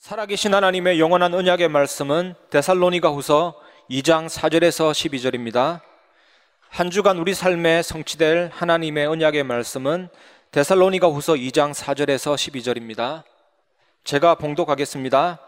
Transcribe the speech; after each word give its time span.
살아계신 0.00 0.54
하나님의 0.54 0.98
영원한 0.98 1.34
언약의 1.34 1.68
말씀은 1.68 2.34
데살로니가 2.48 3.10
후서 3.10 3.60
2장 3.90 4.30
4절에서 4.30 4.92
12절입니다. 4.92 5.80
한 6.70 6.90
주간 6.90 7.18
우리 7.18 7.34
삶에 7.34 7.82
성취될 7.82 8.48
하나님의 8.50 9.04
언약의 9.04 9.44
말씀은 9.44 10.08
데살로니가 10.52 11.08
후서 11.08 11.34
2장 11.34 11.74
4절에서 11.74 12.34
12절입니다. 12.34 13.24
제가 14.02 14.36
봉독하겠습니다. 14.36 15.38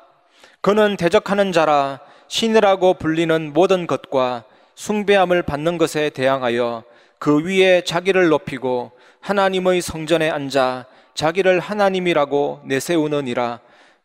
그는 0.60 0.98
대적하는 0.98 1.52
자라 1.52 2.00
신이라고 2.28 2.94
불리는 2.94 3.54
모든 3.54 3.86
것과 3.86 4.44
숭배함을 4.74 5.44
받는 5.44 5.78
것에 5.78 6.10
대항하여 6.10 6.84
그 7.18 7.42
위에 7.42 7.84
자기를 7.84 8.28
높이고 8.28 8.92
하나님의 9.20 9.80
성전에 9.80 10.28
앉아 10.28 10.84
자기를 11.14 11.58
하나님이라고 11.58 12.60
내세우느니라 12.66 13.60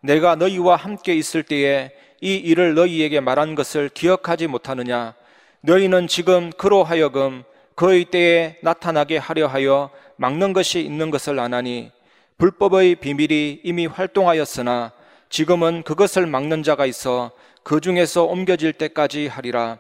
내가 0.08 0.36
너희와 0.36 0.78
함께 0.78 1.14
있을 1.16 1.44
때에 1.44 1.92
이 2.22 2.36
일을 2.36 2.76
너희에게 2.76 3.20
말한 3.20 3.56
것을 3.56 3.90
기억하지 3.90 4.48
못하느냐? 4.48 5.14
너희는 5.60 6.08
지금 6.08 6.50
그로 6.52 6.86
하여금 6.86 7.44
그의 7.76 8.06
때에 8.06 8.56
나타나게 8.62 9.18
하려 9.18 9.48
하여 9.48 9.90
막는 10.16 10.54
것이 10.54 10.80
있는 10.80 11.12
것을 11.12 11.38
아나니 11.42 11.92
불법의 12.38 12.96
비밀이 12.96 13.60
이미 13.66 13.86
활동하였으나 13.86 14.94
지금은 15.30 15.84
그것을 15.84 16.26
막는 16.26 16.64
자가 16.64 16.86
있어 16.86 17.32
그 17.64 17.82
중에서 17.82 18.24
옮겨질 18.24 18.74
때까지 18.74 19.28
하리라. 19.28 19.78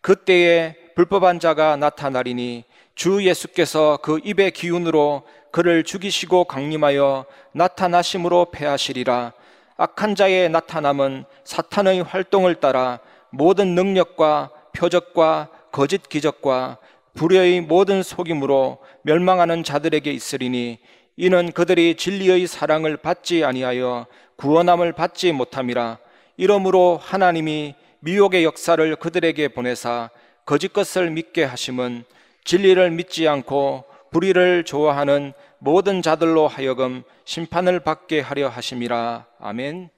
그때에 0.00 0.74
불법한 0.94 1.38
자가 1.38 1.76
나타나리니 1.76 2.64
주 2.94 3.22
예수께서 3.22 3.98
그 4.00 4.20
입의 4.24 4.52
기운으로 4.52 5.24
그를 5.50 5.84
죽이시고 5.84 6.44
강림하여 6.44 7.26
나타나심으로 7.52 8.46
패하시리라 8.52 9.34
악한 9.76 10.14
자의 10.14 10.48
나타남은 10.48 11.24
사탄의 11.44 12.02
활동을 12.02 12.56
따라 12.56 12.98
모든 13.30 13.74
능력과 13.74 14.50
표적과 14.72 15.48
거짓 15.70 16.08
기적과 16.08 16.78
불의의 17.14 17.62
모든 17.62 18.02
속임으로 18.02 18.78
멸망하는 19.02 19.64
자들에게 19.64 20.10
있으리니 20.10 20.78
이는 21.16 21.52
그들이 21.52 21.94
진리의 21.96 22.46
사랑을 22.46 22.96
받지 22.96 23.44
아니하여 23.44 24.06
구원함을 24.36 24.92
받지 24.92 25.32
못함이라. 25.32 25.98
이러므로 26.36 27.00
하나님이 27.02 27.74
미혹의 28.00 28.44
역사를 28.44 28.96
그들에게 28.96 29.48
보내사 29.48 30.10
거짓 30.44 30.72
것을 30.72 31.10
믿게 31.10 31.44
하심은 31.44 32.04
진리를 32.44 32.90
믿지 32.90 33.26
않고 33.26 33.84
불의를 34.10 34.64
좋아하는 34.64 35.32
모든 35.66 36.00
자들로 36.00 36.46
하여금 36.46 37.02
심판을 37.24 37.80
받게 37.80 38.20
하려 38.20 38.48
하심이라. 38.48 39.26
아멘. 39.40 39.90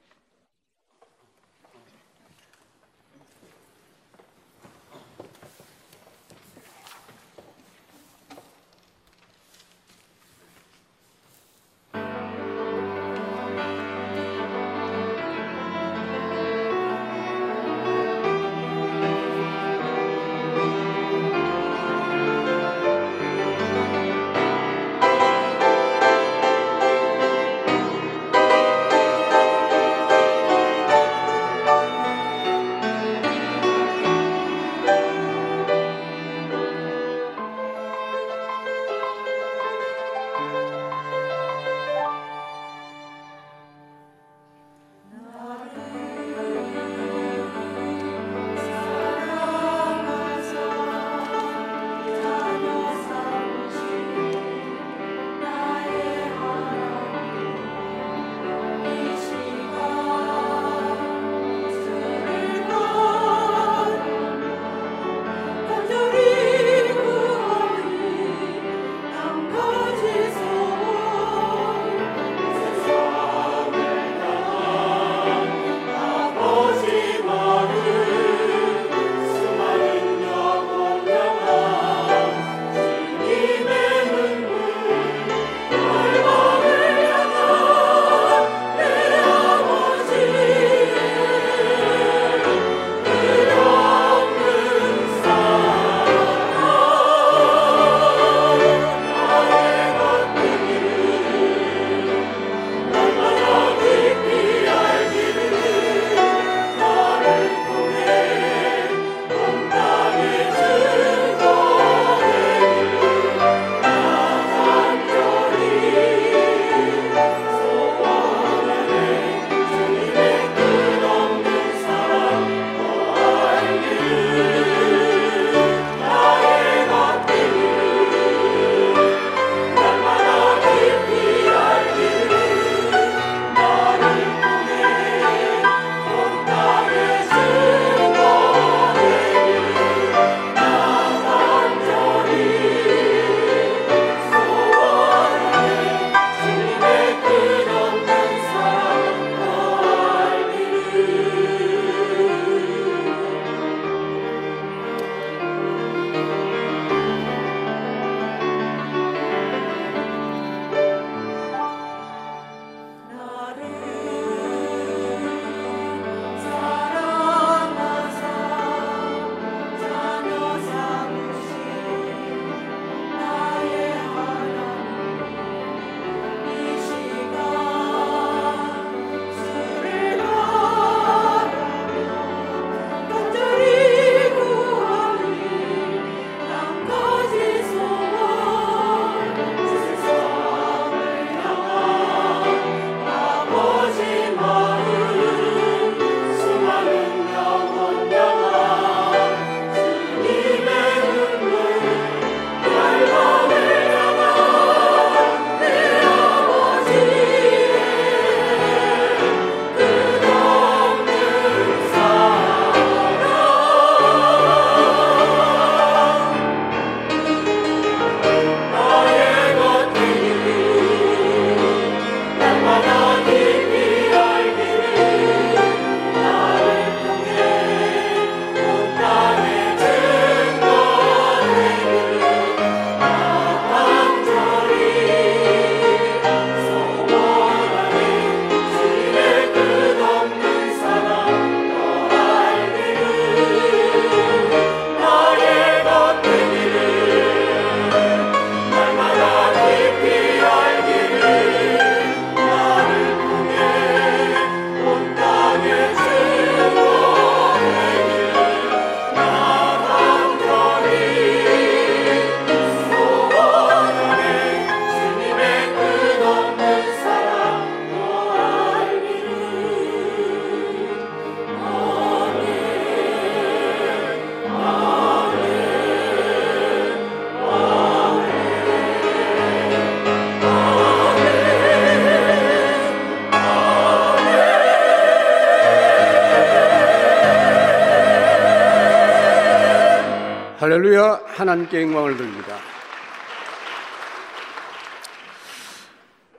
하나님께 291.39 291.83
영광을 291.83 292.17
드립니다. 292.17 292.57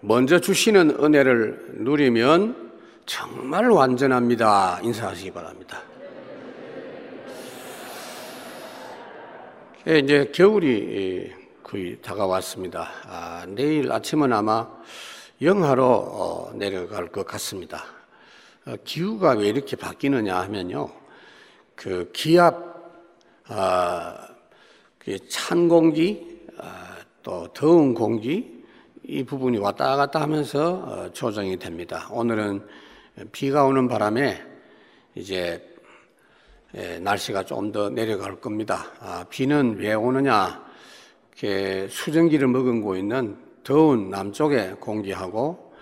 먼저 0.00 0.38
주시는 0.38 1.02
은혜를 1.02 1.76
누리면 1.78 2.72
정말 3.06 3.70
완전합니다. 3.70 4.80
인사하시기 4.82 5.30
바랍니다. 5.30 5.80
예, 9.88 10.00
이제 10.00 10.30
겨울이 10.34 11.32
거의 11.62 11.98
다가왔습니다. 12.02 12.90
아, 13.06 13.46
내일 13.48 13.90
아침은 13.90 14.30
아마 14.34 14.68
영하로 15.40 15.86
어, 15.86 16.52
내려갈 16.56 17.08
것 17.08 17.24
같습니다. 17.24 17.86
어, 18.66 18.74
기후가 18.84 19.30
왜 19.30 19.48
이렇게 19.48 19.76
바뀌느냐 19.76 20.38
하면요. 20.40 20.90
그 21.74 22.10
기압, 22.12 22.54
아, 23.48 24.26
그 24.26 24.29
찬 25.28 25.68
공기, 25.68 26.40
아, 26.58 26.96
또 27.22 27.48
더운 27.52 27.94
공기, 27.94 28.62
이 29.04 29.24
부분이 29.24 29.58
왔다 29.58 29.96
갔다 29.96 30.20
하면서 30.20 30.74
어, 30.74 31.12
조정이 31.12 31.58
됩니다. 31.58 32.08
오늘은 32.10 32.66
비가 33.32 33.64
오는 33.64 33.88
바람에 33.88 34.40
이제 35.14 35.66
예, 36.76 37.00
날씨가 37.00 37.44
좀 37.44 37.72
더 37.72 37.90
내려갈 37.90 38.40
겁니다. 38.40 38.86
아, 39.00 39.24
비는 39.28 39.76
왜 39.78 39.94
오느냐? 39.94 40.64
수증기를 41.88 42.46
머금고 42.48 42.96
있는 42.96 43.36
더운 43.64 44.10
남쪽의 44.10 44.76
공기하고 44.78 45.72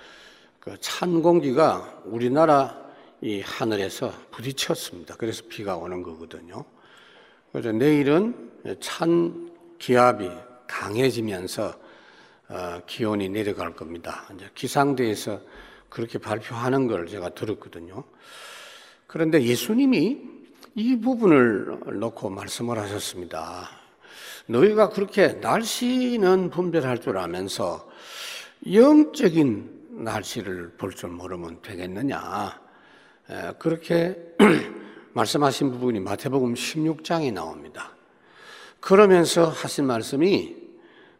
그 0.61 0.76
찬 0.81 1.21
공기가 1.23 2.00
우리나라 2.05 2.79
이 3.21 3.41
하늘에서 3.41 4.12
부딪혔습니다. 4.31 5.17
그래서 5.17 5.43
비가 5.49 5.76
오는 5.76 6.03
거거든요. 6.03 6.64
그래서 7.53 7.73
내일은 7.73 8.50
찬 8.81 9.50
기압이 9.79 10.31
강해지면서 10.67 11.75
어, 12.49 12.81
기온이 12.87 13.29
내려갈 13.29 13.75
겁니다. 13.75 14.27
이제 14.35 14.49
기상대에서 14.55 15.41
그렇게 15.89 16.19
발표하는 16.19 16.87
걸 16.87 17.06
제가 17.06 17.31
들었거든요. 17.31 18.05
그런데 19.06 19.43
예수님이 19.43 20.19
이 20.75 20.97
부분을 21.00 21.79
놓고 21.99 22.31
말씀을 22.31 22.79
하셨습니다. 22.79 23.69
너희가 24.47 24.91
그렇게 24.91 25.29
날씨는 25.29 26.50
분별할 26.50 27.00
줄 27.00 27.19
아면서 27.19 27.91
영적인 28.71 30.05
날씨를 30.05 30.73
볼 30.79 30.93
줄 30.93 31.11
모르면 31.11 31.61
되겠느냐. 31.62 32.61
그렇게 33.59 34.17
말씀하신 35.13 35.73
부분이 35.73 36.01
마태복음 36.01 36.55
16장에 36.55 37.33
나옵니다. 37.33 37.93
그러면서 38.81 39.49
하신 39.49 39.87
말씀이 39.87 40.57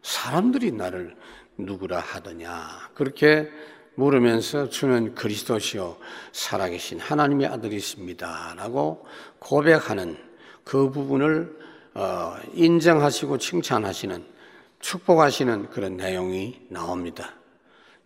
사람들이 0.01 0.71
나를 0.71 1.15
누구라 1.57 1.99
하더냐. 1.99 2.91
그렇게 2.93 3.49
물으면서 3.95 4.69
주는 4.69 5.13
그리스도시요 5.13 5.97
살아계신 6.31 6.99
하나님의 6.99 7.47
아들이십니다. 7.47 8.53
라고 8.55 9.05
고백하는 9.39 10.17
그 10.63 10.89
부분을 10.89 11.57
어, 11.95 12.35
인정하시고 12.53 13.39
칭찬하시는 13.39 14.23
축복하시는 14.79 15.69
그런 15.69 15.97
내용이 15.97 16.61
나옵니다. 16.69 17.33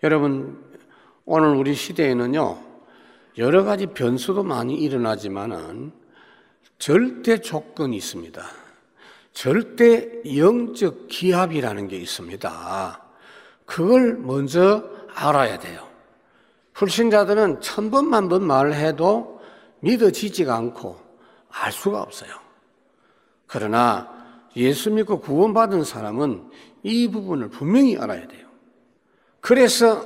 여러분 0.01 0.63
오늘 1.25 1.49
우리 1.49 1.75
시대에는요 1.75 2.72
여러 3.37 3.63
가지 3.63 3.87
변수도 3.87 4.43
많이 4.43 4.75
일어나지만은 4.75 5.91
절대 6.77 7.39
조건이 7.39 7.97
있습니다. 7.97 8.43
절대 9.31 10.21
영적 10.37 11.07
기합이라는 11.07 11.87
게 11.87 11.97
있습니다. 11.97 13.01
그걸 13.65 14.17
먼저 14.17 14.83
알아야 15.15 15.57
돼요. 15.59 15.87
불신자들은 16.73 17.61
천 17.61 17.89
번, 17.89 18.09
만 18.09 18.29
번 18.29 18.43
말해도 18.43 19.41
믿어지지가 19.79 20.55
않고 20.55 20.99
알 21.49 21.71
수가 21.71 22.01
없어요. 22.01 22.31
그러나 23.47 24.11
예수 24.55 24.91
믿고 24.91 25.19
구원받은 25.19 25.83
사람은 25.83 26.49
이 26.83 27.09
부분을 27.09 27.49
분명히 27.49 27.97
알아야 27.97 28.27
돼요. 28.27 28.47
그래서 29.39 30.05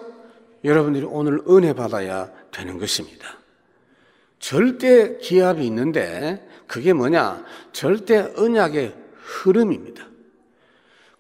여러분들이 0.64 1.06
오늘 1.06 1.42
은혜 1.50 1.74
받아야 1.74 2.32
되는 2.58 2.80
것입니다. 2.80 3.38
절대 4.40 5.18
기압이 5.18 5.66
있는데 5.68 6.48
그게 6.66 6.92
뭐냐? 6.94 7.46
절대 7.72 8.34
언약의 8.36 8.96
흐름입니다. 9.14 10.08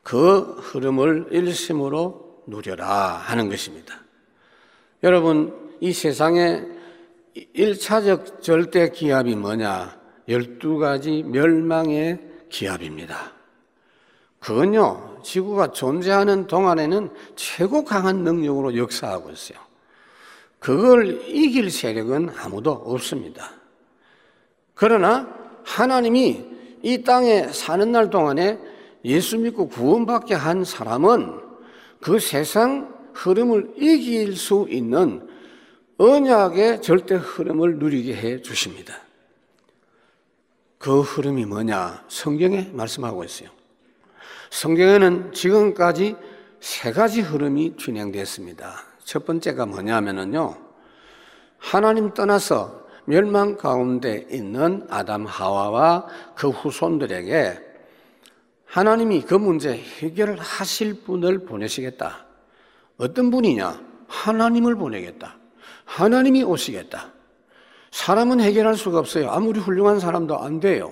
그 0.01 0.39
흐름을 0.59 1.27
일심으로 1.31 2.43
누려라 2.47 2.87
하는 2.87 3.49
것입니다. 3.49 4.01
여러분, 5.03 5.53
이 5.79 5.93
세상에 5.93 6.63
1차적 7.55 8.41
절대 8.41 8.89
기압이 8.89 9.35
뭐냐? 9.35 9.99
12가지 10.27 11.23
멸망의 11.23 12.19
기압입니다. 12.49 13.33
그건요, 14.39 15.21
지구가 15.23 15.71
존재하는 15.71 16.47
동안에는 16.47 17.11
최고 17.35 17.83
강한 17.83 18.23
능력으로 18.23 18.75
역사하고 18.77 19.29
있어요. 19.29 19.66
그걸 20.59 21.21
이길 21.27 21.69
세력은 21.71 22.31
아무도 22.37 22.71
없습니다. 22.71 23.51
그러나 24.73 25.27
하나님이 25.63 26.45
이 26.83 27.03
땅에 27.03 27.47
사는 27.47 27.91
날 27.91 28.09
동안에 28.09 28.59
예수 29.05 29.37
믿고 29.37 29.67
구원받게 29.67 30.35
한 30.35 30.63
사람은 30.63 31.39
그 32.01 32.19
세상 32.19 32.93
흐름을 33.13 33.73
이길 33.77 34.35
수 34.35 34.67
있는 34.69 35.27
언약의 35.97 36.81
절대 36.81 37.15
흐름을 37.15 37.79
누리게 37.79 38.15
해 38.15 38.41
주십니다. 38.41 39.01
그 40.77 41.01
흐름이 41.01 41.45
뭐냐? 41.45 42.05
성경에 42.07 42.69
말씀하고 42.73 43.23
있어요. 43.23 43.49
성경에는 44.51 45.33
지금까지 45.33 46.15
세 46.59 46.91
가지 46.91 47.21
흐름이 47.21 47.77
진행됐습니다. 47.77 48.83
첫 49.07 49.25
번째가 49.25 49.65
뭐냐면요. 49.65 50.57
하나님 51.57 52.13
떠나서 52.13 52.85
멸망 53.05 53.55
가운데 53.55 54.27
있는 54.29 54.85
아담 54.89 55.25
하와와 55.25 56.07
그 56.35 56.49
후손들에게 56.49 57.57
하나님이 58.65 59.21
그 59.21 59.33
문제 59.33 59.77
해결을 59.77 60.37
하실 60.39 61.03
분을 61.05 61.45
보내시겠다. 61.45 62.25
어떤 62.97 63.31
분이냐? 63.31 63.81
하나님을 64.09 64.75
보내겠다. 64.75 65.37
하나님이 65.85 66.43
오시겠다. 66.43 67.13
사람은 67.91 68.41
해결할 68.41 68.75
수가 68.75 68.99
없어요. 68.99 69.29
아무리 69.29 69.61
훌륭한 69.61 70.01
사람도 70.01 70.37
안 70.37 70.59
돼요. 70.59 70.91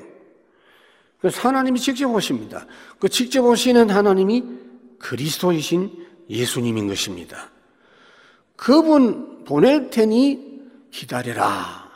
그래서 1.19 1.49
하나님이 1.49 1.81
직접 1.81 2.09
오십니다. 2.09 2.65
그 2.97 3.09
직접 3.09 3.43
오시는 3.43 3.89
하나님이 3.89 4.45
그리스도이신 4.99 6.05
예수님인 6.29 6.87
것입니다. 6.87 7.51
그분 8.55 9.43
보낼 9.43 9.89
테니 9.89 10.61
기다려라. 10.91 11.89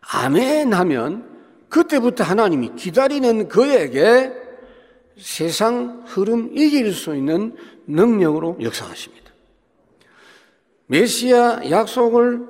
아멘 0.00 0.72
하면 0.72 1.28
그때부터 1.68 2.24
하나님이 2.24 2.74
기다리는 2.76 3.48
그에게 3.48 4.32
세상 5.16 6.02
흐름 6.06 6.50
이길 6.56 6.92
수 6.92 7.14
있는 7.14 7.54
능력으로 7.86 8.58
역사하십니다. 8.60 9.30
메시아 10.86 11.70
약속을 11.70 12.46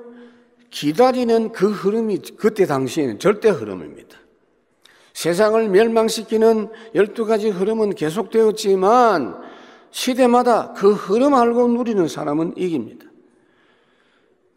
기다리는 0.71 1.51
그 1.51 1.69
흐름이 1.69 2.19
그때 2.37 2.65
당시에는 2.65 3.19
절대 3.19 3.49
흐름입니다. 3.49 4.17
세상을 5.13 5.69
멸망시키는 5.69 6.69
12가지 6.95 7.51
흐름은 7.51 7.93
계속되었지만 7.95 9.37
시대마다 9.91 10.73
그 10.73 10.93
흐름 10.93 11.35
알고 11.35 11.67
누리는 11.67 12.07
사람은 12.07 12.53
이깁니다. 12.57 13.10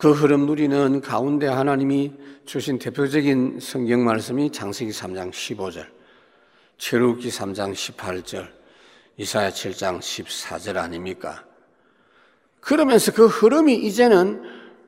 그 0.04 0.12
흐름 0.12 0.44
누리는 0.44 1.00
가운데 1.00 1.46
하나님이 1.46 2.12
주신 2.44 2.78
대표적인 2.78 3.58
성경 3.58 4.04
말씀이 4.04 4.52
장세기 4.52 4.90
3장 4.90 5.30
15절, 5.30 5.86
최루기 6.76 7.30
3장 7.30 7.72
18절, 7.72 8.46
이사야 9.16 9.48
7장 9.48 10.00
14절 10.00 10.76
아닙니까? 10.76 11.46
그러면서 12.60 13.12
그 13.12 13.28
흐름이 13.28 13.76
이제는 13.76 14.42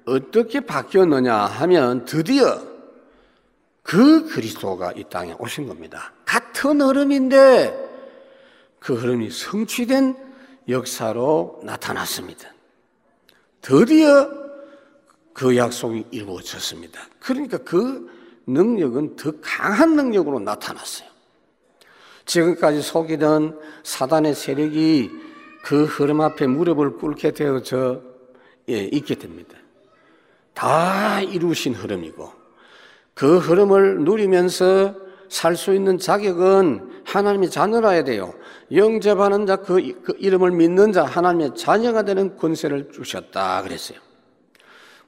어떻게 0.05 0.61
바뀌었느냐 0.61 1.35
하면 1.35 2.05
드디어 2.05 2.61
그 3.83 4.27
그리스도가 4.27 4.93
이 4.97 5.05
땅에 5.09 5.35
오신 5.39 5.67
겁니다. 5.67 6.13
같은 6.27 6.83
흐름인데 6.83 7.75
그 8.79 8.93
흐름이 8.93 9.31
성취된 9.31 10.15
역사로 10.69 11.61
나타났습니다. 11.63 12.51
드디어 13.63 14.46
그 15.37 15.55
약속이 15.55 16.07
이루어졌습니다. 16.13 16.99
그러니까 17.21 17.59
그 17.59 18.11
능력은 18.47 19.17
더 19.17 19.33
강한 19.43 19.95
능력으로 19.95 20.41
나타났어요. 20.41 21.07
지금까지 22.25 22.81
속이던 22.81 23.61
사단의 23.83 24.35
세력이 24.35 25.11
그 25.63 25.85
흐름 25.85 26.23
앞에 26.23 26.47
무릎을 26.47 26.97
꿇게 26.97 27.33
되어져 27.33 28.01
예, 28.71 28.85
있게 28.85 29.17
됩니다. 29.17 29.59
다 30.55 31.21
이루신 31.21 31.75
흐름이고 31.75 32.33
그 33.13 33.37
흐름을 33.37 34.05
누리면서 34.05 34.95
살 35.29 35.57
수 35.57 35.75
있는 35.75 35.99
자격은 35.99 37.03
하나님의 37.05 37.51
자녀라야 37.51 38.05
돼요. 38.05 38.33
영접하는 38.73 39.45
자, 39.45 39.57
그, 39.57 40.01
그 40.03 40.17
이름을 40.19 40.53
믿는 40.53 40.93
자, 40.93 41.05
하나님의 41.05 41.57
자녀가 41.57 42.03
되는 42.05 42.37
권세를 42.37 42.91
주셨다 42.93 43.63
그랬어요. 43.63 44.06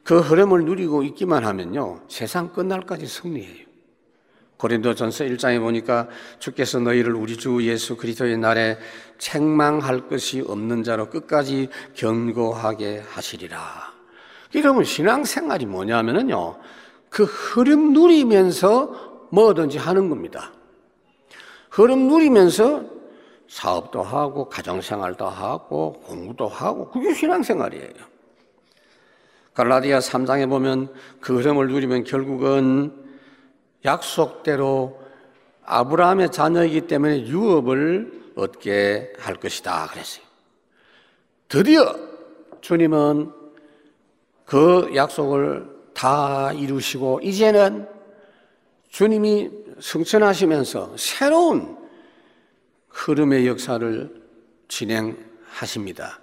그 0.09 0.21
흐름을 0.21 0.65
누리고 0.65 1.03
있기만 1.03 1.45
하면요, 1.45 2.01
세상 2.09 2.51
끝날까지 2.55 3.07
승리해요. 3.07 3.67
고린도전서 4.57 5.25
1장에 5.25 5.61
보니까 5.61 6.09
주께서 6.39 6.81
너희를 6.81 7.15
우리 7.15 7.37
주 7.37 7.63
예수 7.69 7.95
그리스도의 7.95 8.39
날에 8.39 8.79
책망할 9.19 10.09
것이 10.09 10.43
없는 10.49 10.83
자로 10.83 11.11
끝까지 11.11 11.69
견고하게 11.93 13.03
하시리라. 13.07 13.59
여러분 14.55 14.83
신앙생활이 14.83 15.67
뭐냐면은요. 15.67 16.57
그 17.11 17.25
흐름 17.25 17.93
누리면서 17.93 19.29
뭐든지 19.31 19.77
하는 19.77 20.09
겁니다. 20.09 20.53
흐름 21.69 22.09
누리면서 22.09 22.83
사업도 23.47 24.03
하고 24.03 24.49
가정생활도 24.49 25.27
하고 25.27 26.01
공부도 26.07 26.49
하고 26.49 26.91
그게 26.91 27.13
신앙생활이에요. 27.13 28.08
갈라디아 29.59 29.99
3장에 29.99 30.49
보면 30.49 30.95
그 31.19 31.37
흐름을 31.37 31.67
누리면 31.67 32.05
결국은 32.05 32.93
약속대로 33.85 35.03
아브라함의 35.65 36.31
자녀이기 36.31 36.83
때문에 36.83 37.27
유업을 37.27 38.33
얻게 38.37 39.13
할 39.19 39.35
것이다 39.35 39.89
그랬어요. 39.89 40.25
드디어 41.49 41.93
주님은 42.61 43.33
그 44.45 44.93
약속을 44.95 45.69
다 45.93 46.53
이루시고 46.53 47.23
이제는 47.25 47.89
주님이 48.91 49.51
승천하시면서 49.81 50.95
새로운 50.97 51.77
흐름의 52.91 53.49
역사를 53.49 54.23
진행하십니다. 54.69 56.21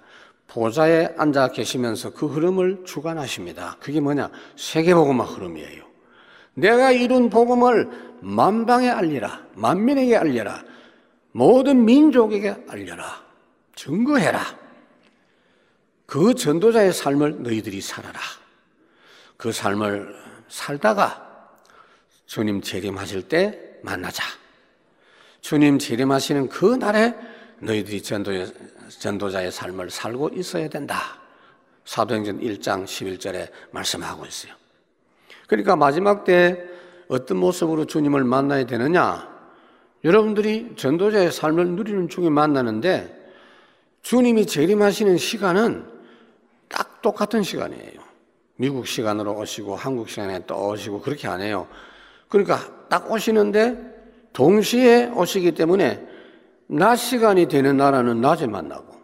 보좌에 0.56 1.12
앉아 1.18 1.48
계시면서 1.48 2.14
그 2.14 2.24
흐름을 2.26 2.84
주관하십니다. 2.86 3.76
그게 3.78 4.00
뭐냐? 4.00 4.30
세계복음화 4.56 5.24
흐름이에요. 5.24 5.84
내가 6.54 6.92
이룬 6.92 7.28
복음을 7.28 7.90
만방에 8.22 8.88
알리라. 8.88 9.44
만민에게 9.52 10.16
알려라. 10.16 10.64
모든 11.32 11.84
민족에게 11.84 12.56
알려라. 12.68 13.22
증거해라. 13.74 14.40
그 16.06 16.32
전도자의 16.32 16.94
삶을 16.94 17.42
너희들이 17.42 17.82
살아라. 17.82 18.18
그 19.36 19.52
삶을 19.52 20.16
살다가 20.48 21.50
주님 22.24 22.62
재림하실 22.62 23.28
때 23.28 23.60
만나자. 23.82 24.24
주님 25.42 25.78
재림하시는 25.78 26.48
그 26.48 26.76
날에 26.76 27.14
너희들이 27.60 28.02
전도의, 28.02 28.52
전도자의 28.88 29.50
삶을 29.52 29.90
살고 29.90 30.30
있어야 30.34 30.68
된다. 30.68 31.18
사도행전 31.84 32.40
1장 32.40 32.84
11절에 32.84 33.48
말씀하고 33.70 34.26
있어요. 34.26 34.52
그러니까 35.46 35.76
마지막 35.76 36.24
때 36.24 36.64
어떤 37.08 37.38
모습으로 37.38 37.84
주님을 37.86 38.24
만나야 38.24 38.66
되느냐? 38.66 39.34
여러분들이 40.04 40.74
전도자의 40.76 41.32
삶을 41.32 41.68
누리는 41.70 42.08
중에 42.08 42.28
만나는데 42.28 43.14
주님이 44.02 44.46
재림하시는 44.46 45.16
시간은 45.16 45.84
딱 46.68 47.00
똑같은 47.02 47.42
시간이에요. 47.42 48.06
미국 48.56 48.86
시간으로 48.86 49.36
오시고 49.36 49.76
한국 49.76 50.08
시간에 50.08 50.40
또 50.46 50.68
오시고 50.68 51.00
그렇게 51.00 51.28
안 51.28 51.40
해요. 51.40 51.68
그러니까 52.28 52.60
딱 52.88 53.10
오시는데 53.10 53.94
동시에 54.32 55.06
오시기 55.06 55.52
때문에 55.52 56.15
낮 56.68 56.96
시간이 56.96 57.46
되는 57.46 57.76
나라는 57.76 58.20
낮에 58.20 58.46
만나고 58.46 58.94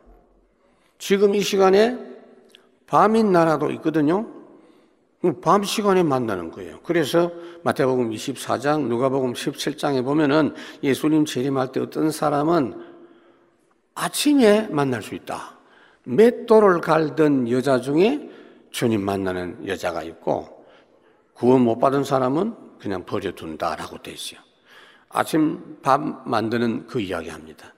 지금 0.98 1.34
이 1.34 1.40
시간에 1.40 1.98
밤인 2.86 3.32
나라도 3.32 3.70
있거든요. 3.72 4.28
밤 5.40 5.62
시간에 5.62 6.02
만나는 6.02 6.50
거예요. 6.50 6.80
그래서 6.82 7.30
마태복음 7.62 8.10
24장, 8.10 8.88
누가복음 8.88 9.34
17장에 9.34 10.04
보면은 10.04 10.54
예수님 10.82 11.24
재림할 11.24 11.70
때 11.70 11.80
어떤 11.80 12.10
사람은 12.10 12.82
아침에 13.94 14.68
만날 14.68 15.02
수 15.02 15.14
있다. 15.14 15.58
맷돌을 16.04 16.80
갈던 16.80 17.50
여자 17.50 17.80
중에 17.80 18.28
주님 18.70 19.04
만나는 19.04 19.68
여자가 19.68 20.02
있고 20.02 20.64
구원 21.34 21.62
못 21.62 21.78
받은 21.78 22.02
사람은 22.02 22.54
그냥 22.80 23.04
버려둔다라고 23.04 23.98
되어 23.98 24.14
있어요. 24.14 24.40
아침 25.12 25.78
밥 25.82 26.00
만드는 26.28 26.86
그 26.86 27.00
이야기 27.00 27.28
합니다. 27.28 27.72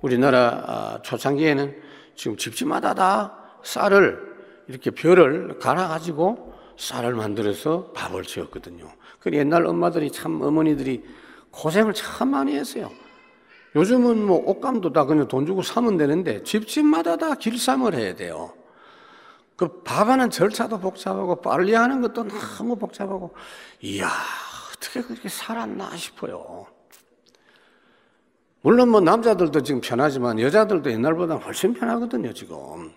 우리나라 0.00 0.64
아, 0.66 1.02
초창기에는 1.02 1.76
지금 2.14 2.36
집집마다 2.36 2.94
다 2.94 3.34
쌀을 3.62 4.28
이렇게 4.68 4.90
별을 4.90 5.58
갈아가지고 5.58 6.54
쌀을 6.76 7.14
만들어서 7.14 7.92
밥을 7.92 8.22
지었거든요. 8.22 8.90
그 9.20 9.32
옛날 9.32 9.66
엄마들이 9.66 10.10
참 10.10 10.40
어머니들이 10.40 11.04
고생을 11.50 11.94
참 11.94 12.30
많이 12.30 12.54
했어요. 12.54 12.90
요즘은 13.74 14.24
뭐 14.24 14.38
옷감도 14.46 14.92
다 14.92 15.04
그냥 15.04 15.28
돈 15.28 15.44
주고 15.44 15.62
사면 15.62 15.96
되는데 15.96 16.42
집집마다 16.42 17.16
다 17.16 17.34
길쌈을 17.34 17.94
해야 17.94 18.14
돼요. 18.14 18.54
그 19.56 19.82
밥하는 19.82 20.30
절차도 20.30 20.78
복잡하고 20.78 21.40
빨리 21.40 21.74
하는 21.74 22.00
것도 22.00 22.28
너무 22.28 22.76
복잡하고 22.76 23.34
이야 23.80 24.08
어떻게 24.72 25.02
그렇게 25.02 25.28
살았나 25.28 25.96
싶어요. 25.96 26.66
물론 28.68 28.90
뭐 28.90 29.00
남자들도 29.00 29.62
지금 29.62 29.80
편하지만 29.80 30.38
여자들도 30.38 30.90
옛날보다 30.90 31.36
훨씬 31.36 31.72
편하거든요 31.72 32.34
지금. 32.34 32.92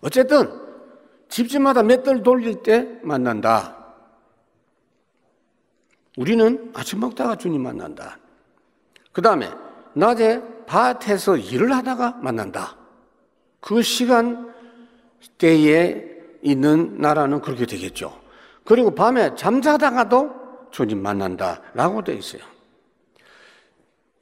어쨌든 0.00 0.50
집집마다 1.28 1.82
맷돌 1.82 2.22
돌릴 2.22 2.62
때 2.62 2.88
만난다. 3.02 3.76
우리는 6.16 6.72
아침 6.72 7.00
먹다가 7.00 7.36
주님 7.36 7.62
만난다. 7.62 8.16
그 9.12 9.20
다음에 9.20 9.50
낮에 9.92 10.42
밭에서 10.64 11.36
일을 11.36 11.76
하다가 11.76 12.20
만난다. 12.22 12.74
그 13.60 13.82
시간 13.82 14.54
때에 15.36 16.02
있는 16.40 16.96
나라는 16.96 17.42
그렇게 17.42 17.66
되겠죠. 17.66 18.18
그리고 18.64 18.94
밤에 18.94 19.34
잠자다가도 19.34 20.70
주님 20.70 21.02
만난다라고 21.02 22.02
되어 22.04 22.14
있어요. 22.14 22.51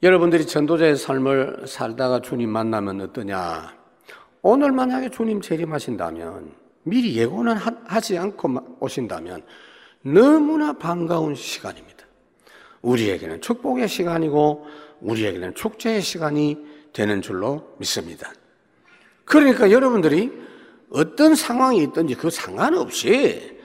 여러분들이 0.03 0.47
전도자의 0.47 0.95
삶을 0.95 1.65
살다가 1.67 2.21
주님 2.21 2.49
만나면 2.49 3.01
어떠냐? 3.01 3.75
오늘 4.41 4.71
만약에 4.71 5.09
주님 5.09 5.41
재림하신다면 5.41 6.53
미리 6.81 7.15
예고는 7.17 7.55
하지 7.85 8.17
않고 8.17 8.77
오신다면 8.79 9.43
너무나 10.01 10.73
반가운 10.73 11.35
시간입니다. 11.35 12.03
우리에게는 12.81 13.41
축복의 13.41 13.87
시간이고 13.87 14.65
우리에게는 15.01 15.53
축제의 15.53 16.01
시간이 16.01 16.57
되는 16.93 17.21
줄로 17.21 17.75
믿습니다. 17.77 18.33
그러니까 19.23 19.69
여러분들이 19.69 20.31
어떤 20.89 21.35
상황이 21.35 21.83
있든지 21.83 22.15
그 22.15 22.31
상관없이 22.31 23.55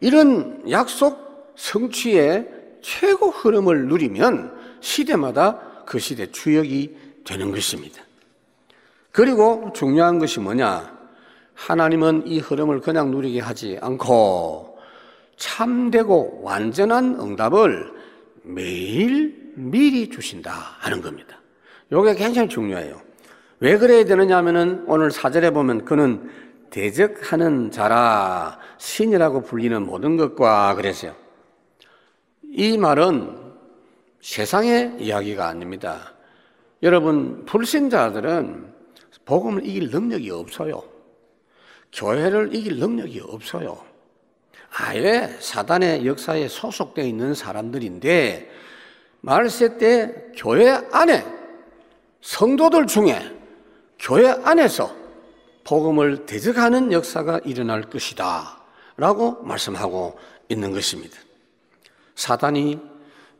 이런 0.00 0.70
약속 0.70 1.54
성취의 1.56 2.46
최고 2.82 3.30
흐름을 3.30 3.86
누리면 3.86 4.54
시대마다 4.80 5.67
그 5.88 5.98
시대 5.98 6.30
추억이 6.30 6.94
되는 7.24 7.50
것입니다. 7.50 8.02
그리고 9.10 9.72
중요한 9.74 10.18
것이 10.18 10.38
뭐냐? 10.38 10.98
하나님은 11.54 12.26
이 12.26 12.40
흐름을 12.40 12.80
그냥 12.82 13.10
누리게 13.10 13.40
하지 13.40 13.78
않고 13.80 14.78
참되고 15.38 16.42
완전한 16.42 17.18
응답을 17.18 17.90
매일 18.42 19.54
미리 19.54 20.10
주신다 20.10 20.50
하는 20.50 21.00
겁니다. 21.00 21.40
이게 21.90 22.14
굉장히 22.14 22.50
중요해요. 22.50 23.00
왜 23.60 23.78
그래야 23.78 24.04
되느냐 24.04 24.36
하면은 24.36 24.84
오늘 24.86 25.10
사절에 25.10 25.52
보면 25.52 25.86
그는 25.86 26.30
대적하는 26.68 27.70
자라 27.70 28.58
신이라고 28.76 29.40
불리는 29.40 29.86
모든 29.86 30.18
것과 30.18 30.74
그랬어요. 30.74 31.14
이 32.42 32.76
말은 32.76 33.47
세상의 34.20 34.96
이야기가 34.98 35.46
아닙니다. 35.46 36.14
여러분, 36.82 37.44
불신자들은 37.44 38.74
복음을 39.24 39.66
이길 39.66 39.90
능력이 39.90 40.30
없어요. 40.30 40.82
교회를 41.92 42.54
이길 42.54 42.78
능력이 42.78 43.20
없어요. 43.20 43.82
아예 44.70 45.36
사단의 45.40 46.06
역사에 46.06 46.48
소속되어 46.48 47.04
있는 47.04 47.34
사람들인데 47.34 48.50
말세 49.20 49.78
때 49.78 50.14
교회 50.36 50.70
안에 50.92 51.24
성도들 52.20 52.86
중에 52.86 53.36
교회 53.98 54.28
안에서 54.28 54.94
복음을 55.64 56.26
대적하는 56.26 56.92
역사가 56.92 57.40
일어날 57.44 57.82
것이다. 57.82 58.62
라고 58.96 59.42
말씀하고 59.42 60.18
있는 60.48 60.72
것입니다. 60.72 61.16
사단이 62.14 62.80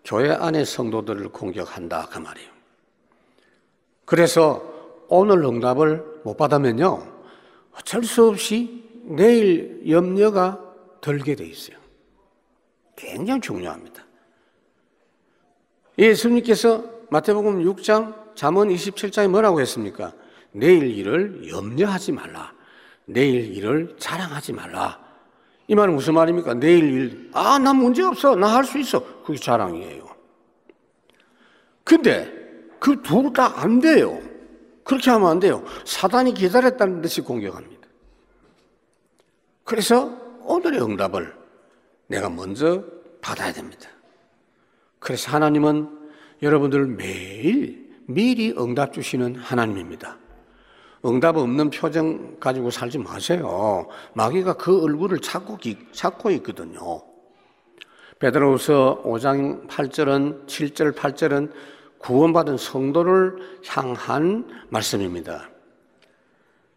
교회 0.05 0.31
안의 0.31 0.65
성도들을 0.65 1.29
공격한다. 1.31 2.09
그 2.11 2.19
말이에요. 2.19 2.51
그래서 4.05 4.63
오늘 5.09 5.45
응답을 5.45 6.21
못 6.25 6.37
받으면요. 6.37 7.07
어쩔 7.73 8.05
수 8.05 8.29
없이 8.29 8.85
내일 9.05 9.83
염려가 9.89 10.61
들게 11.01 11.35
돼 11.35 11.47
있어요. 11.47 11.77
굉장히 12.97 13.41
중요합니다. 13.41 14.05
예수님께서 15.99 16.85
마태복음 17.11 17.65
6장 17.65 18.35
잠언 18.35 18.69
27장에 18.69 19.29
뭐라고 19.29 19.61
했습니까? 19.61 20.13
내일 20.53 20.97
일을 20.97 21.49
염려하지 21.49 22.13
말라. 22.13 22.53
내일 23.05 23.57
일을 23.57 23.97
자랑하지 23.99 24.53
말라. 24.53 25.08
이 25.69 25.75
말은 25.75 25.95
무슨 25.95 26.15
말입니까? 26.15 26.55
내일 26.55 26.85
일, 26.85 27.31
아, 27.35 27.59
나 27.59 27.73
문제 27.75 28.03
없어. 28.03 28.35
나 28.35 28.49
할 28.57 28.65
수 28.65 28.79
있어. 28.79 29.23
그게 29.23 29.39
자랑이에요. 29.39 30.09
근데 31.85 32.33
그 32.81 33.03
둘 33.03 33.33
다 33.33 33.53
안 33.57 33.81
돼요. 33.81 34.21
그렇게 34.85 35.11
하면 35.11 35.29
안 35.29 35.39
돼요. 35.41 35.63
사단이 35.85 36.33
기다렸다는 36.35 37.03
듯이 37.03 37.21
공격합니다. 37.21 37.87
그래서 39.65 40.17
오늘의 40.45 40.81
응답을 40.83 41.35
내가 42.07 42.31
먼저 42.31 42.83
받아야 43.21 43.53
됩니다. 43.53 43.91
그래서 44.99 45.31
하나님은 45.33 45.91
여러분들 46.43 46.87
매일 46.87 47.95
미리 48.07 48.55
응답 48.57 48.95
주시는 48.95 49.37
하나님입니다. 49.37 50.17
응답 51.09 51.37
없는 51.37 51.71
표정 51.71 52.39
가지고 52.39 52.71
살지 52.71 52.99
마세요. 52.99 53.89
마귀가 54.15 54.55
그 54.55 54.83
얼굴을 54.83 55.21
찾고, 55.21 55.59
찾고 55.93 56.31
있거든요. 56.33 57.03
베드로후서 58.19 59.03
5장 59.05 59.69
8절은 59.69 60.47
7절 60.47 60.95
8절은 60.95 61.53
구원받은 61.99 62.57
성도를 62.57 63.37
향한 63.67 64.49
말씀입니다. 64.71 65.51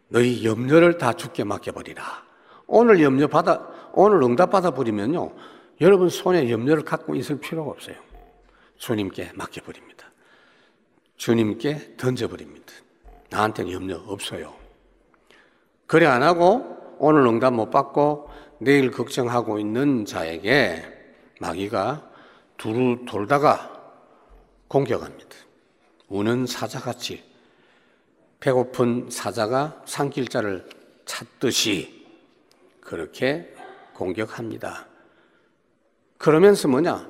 너희 0.08 0.44
염려를 0.44 0.98
다 0.98 1.12
죽게 1.12 1.44
맡겨버리라. 1.44 2.02
오늘 2.66 3.02
염려 3.02 3.26
받아, 3.26 3.68
오늘 3.92 4.22
응답 4.22 4.50
받아버리면요. 4.50 5.32
여러분 5.80 6.08
손에 6.08 6.50
염려를 6.50 6.84
갖고 6.84 7.14
있을 7.14 7.40
필요가 7.40 7.70
없어요. 7.70 7.96
주님께 8.76 9.32
맡겨버립니다. 9.34 10.10
주님께 11.16 11.96
던져버립니다. 11.96 12.72
나한테는 13.32 13.72
염려 13.72 13.96
없어요. 14.06 14.54
그래 15.86 16.06
안 16.06 16.22
하고 16.22 16.96
오늘 16.98 17.26
응답 17.26 17.54
못 17.54 17.70
받고 17.70 18.30
내일 18.58 18.90
걱정하고 18.90 19.58
있는 19.58 20.04
자에게 20.04 20.84
마귀가 21.40 22.08
두루 22.58 23.04
돌다가 23.06 23.70
공격합니다. 24.68 25.36
우는 26.08 26.46
사자같이 26.46 27.24
배고픈 28.38 29.08
사자가 29.10 29.82
산길자를 29.86 30.68
찾듯이 31.06 32.06
그렇게 32.80 33.52
공격합니다. 33.94 34.86
그러면서 36.18 36.68
뭐냐? 36.68 37.08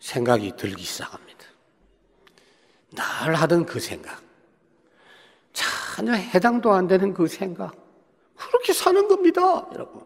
생각이 0.00 0.56
들기 0.56 0.82
시작합니다. 0.82 1.46
날 2.90 3.34
하던 3.34 3.64
그 3.66 3.80
생각. 3.80 4.31
전혀 5.52 6.12
해당도 6.12 6.72
안 6.72 6.86
되는 6.86 7.12
그 7.12 7.26
생각. 7.26 7.74
그렇게 8.36 8.72
사는 8.72 9.06
겁니다, 9.08 9.66
여러분. 9.72 10.02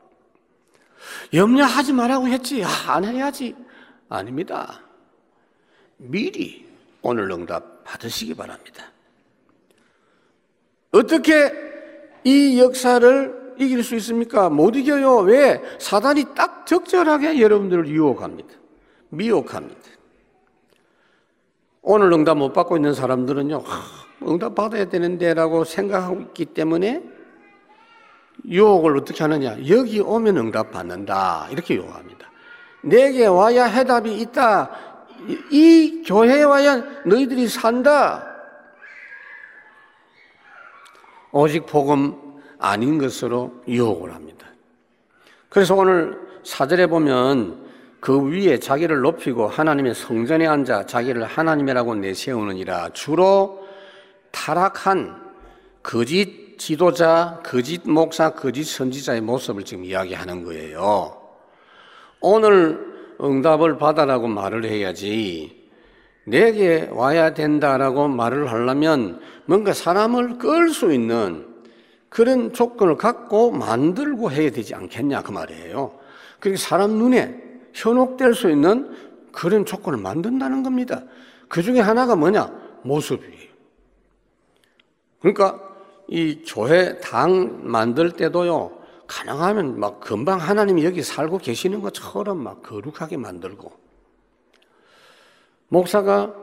염려하지 1.32 1.92
말라고 1.92 2.28
했지. 2.28 2.64
아, 2.64 2.68
안 2.88 3.04
해야지. 3.04 3.54
아닙니다. 4.08 4.80
미리 5.96 6.66
오늘 7.02 7.30
응답 7.30 7.84
받으시기 7.84 8.34
바랍니다. 8.34 8.84
어떻게 10.92 11.52
이 12.24 12.58
역사를 12.58 13.54
이길 13.58 13.82
수 13.82 13.94
있습니까? 13.96 14.50
못 14.50 14.76
이겨요. 14.76 15.18
왜? 15.18 15.62
사단이 15.78 16.34
딱 16.34 16.66
적절하게 16.66 17.40
여러분들을 17.40 17.88
유혹합니다. 17.88 18.48
미혹합니다. 19.08 19.80
오늘 21.82 22.12
응답 22.12 22.36
못 22.36 22.52
받고 22.52 22.76
있는 22.76 22.92
사람들은요, 22.92 23.62
응답 24.26 24.54
받아야 24.54 24.86
되는데라고 24.86 25.64
생각하고 25.64 26.20
있기 26.20 26.46
때문에 26.46 27.02
유혹을 28.48 28.96
어떻게 28.96 29.22
하느냐? 29.24 29.56
여기 29.68 30.00
오면 30.00 30.36
응답 30.36 30.70
받는다. 30.70 31.48
이렇게 31.50 31.74
유혹합니다. 31.74 32.30
내게 32.82 33.26
와야 33.26 33.64
해답이 33.64 34.20
있다. 34.20 34.70
이 35.50 36.02
교회에 36.06 36.42
와야 36.42 36.76
너희들이 37.04 37.48
산다. 37.48 38.34
오직 41.32 41.66
복음 41.66 42.16
아닌 42.58 42.98
것으로 42.98 43.62
유혹을 43.66 44.14
합니다. 44.14 44.46
그래서 45.48 45.74
오늘 45.74 46.18
사절에 46.44 46.86
보면 46.86 47.66
그 48.00 48.30
위에 48.30 48.58
자기를 48.58 49.00
높이고 49.00 49.48
하나님의 49.48 49.94
성전에 49.94 50.46
앉아 50.46 50.86
자기를 50.86 51.24
하나님이라고 51.24 51.96
내세우느니라 51.96 52.90
주로 52.90 53.65
타락한 54.36 55.16
거짓 55.82 56.58
지도자, 56.58 57.40
거짓 57.44 57.88
목사, 57.88 58.30
거짓 58.30 58.64
선지자의 58.64 59.22
모습을 59.22 59.64
지금 59.64 59.84
이야기하는 59.84 60.44
거예요. 60.44 61.16
오늘 62.20 62.78
응답을 63.20 63.78
받아라고 63.78 64.28
말을 64.28 64.64
해야지 64.66 65.66
내게 66.24 66.88
와야 66.92 67.34
된다라고 67.34 68.08
말을 68.08 68.50
하려면 68.50 69.20
뭔가 69.46 69.72
사람을 69.72 70.38
끌 70.38 70.68
수 70.68 70.92
있는 70.92 71.46
그런 72.08 72.52
조건을 72.52 72.96
갖고 72.96 73.50
만들고 73.50 74.30
해야 74.30 74.50
되지 74.50 74.74
않겠냐 74.74 75.22
그 75.22 75.32
말이에요. 75.32 75.98
그게 76.40 76.56
사람 76.56 76.92
눈에 76.92 77.42
현혹될 77.72 78.34
수 78.34 78.50
있는 78.50 78.94
그런 79.32 79.64
조건을 79.64 79.98
만든다는 79.98 80.62
겁니다. 80.62 81.02
그 81.48 81.62
중에 81.62 81.80
하나가 81.80 82.16
뭐냐? 82.16 82.50
모습이에요. 82.82 83.35
그러니까 85.20 85.60
이 86.08 86.42
교회 86.46 86.98
당 87.00 87.60
만들 87.62 88.12
때도요, 88.12 88.72
가능하면 89.06 89.80
막 89.80 90.00
금방 90.00 90.38
하나님이 90.38 90.84
여기 90.84 91.02
살고 91.02 91.38
계시는 91.38 91.80
것처럼 91.80 92.38
막 92.38 92.62
거룩하게 92.62 93.16
만들고, 93.16 93.72
목사가 95.68 96.34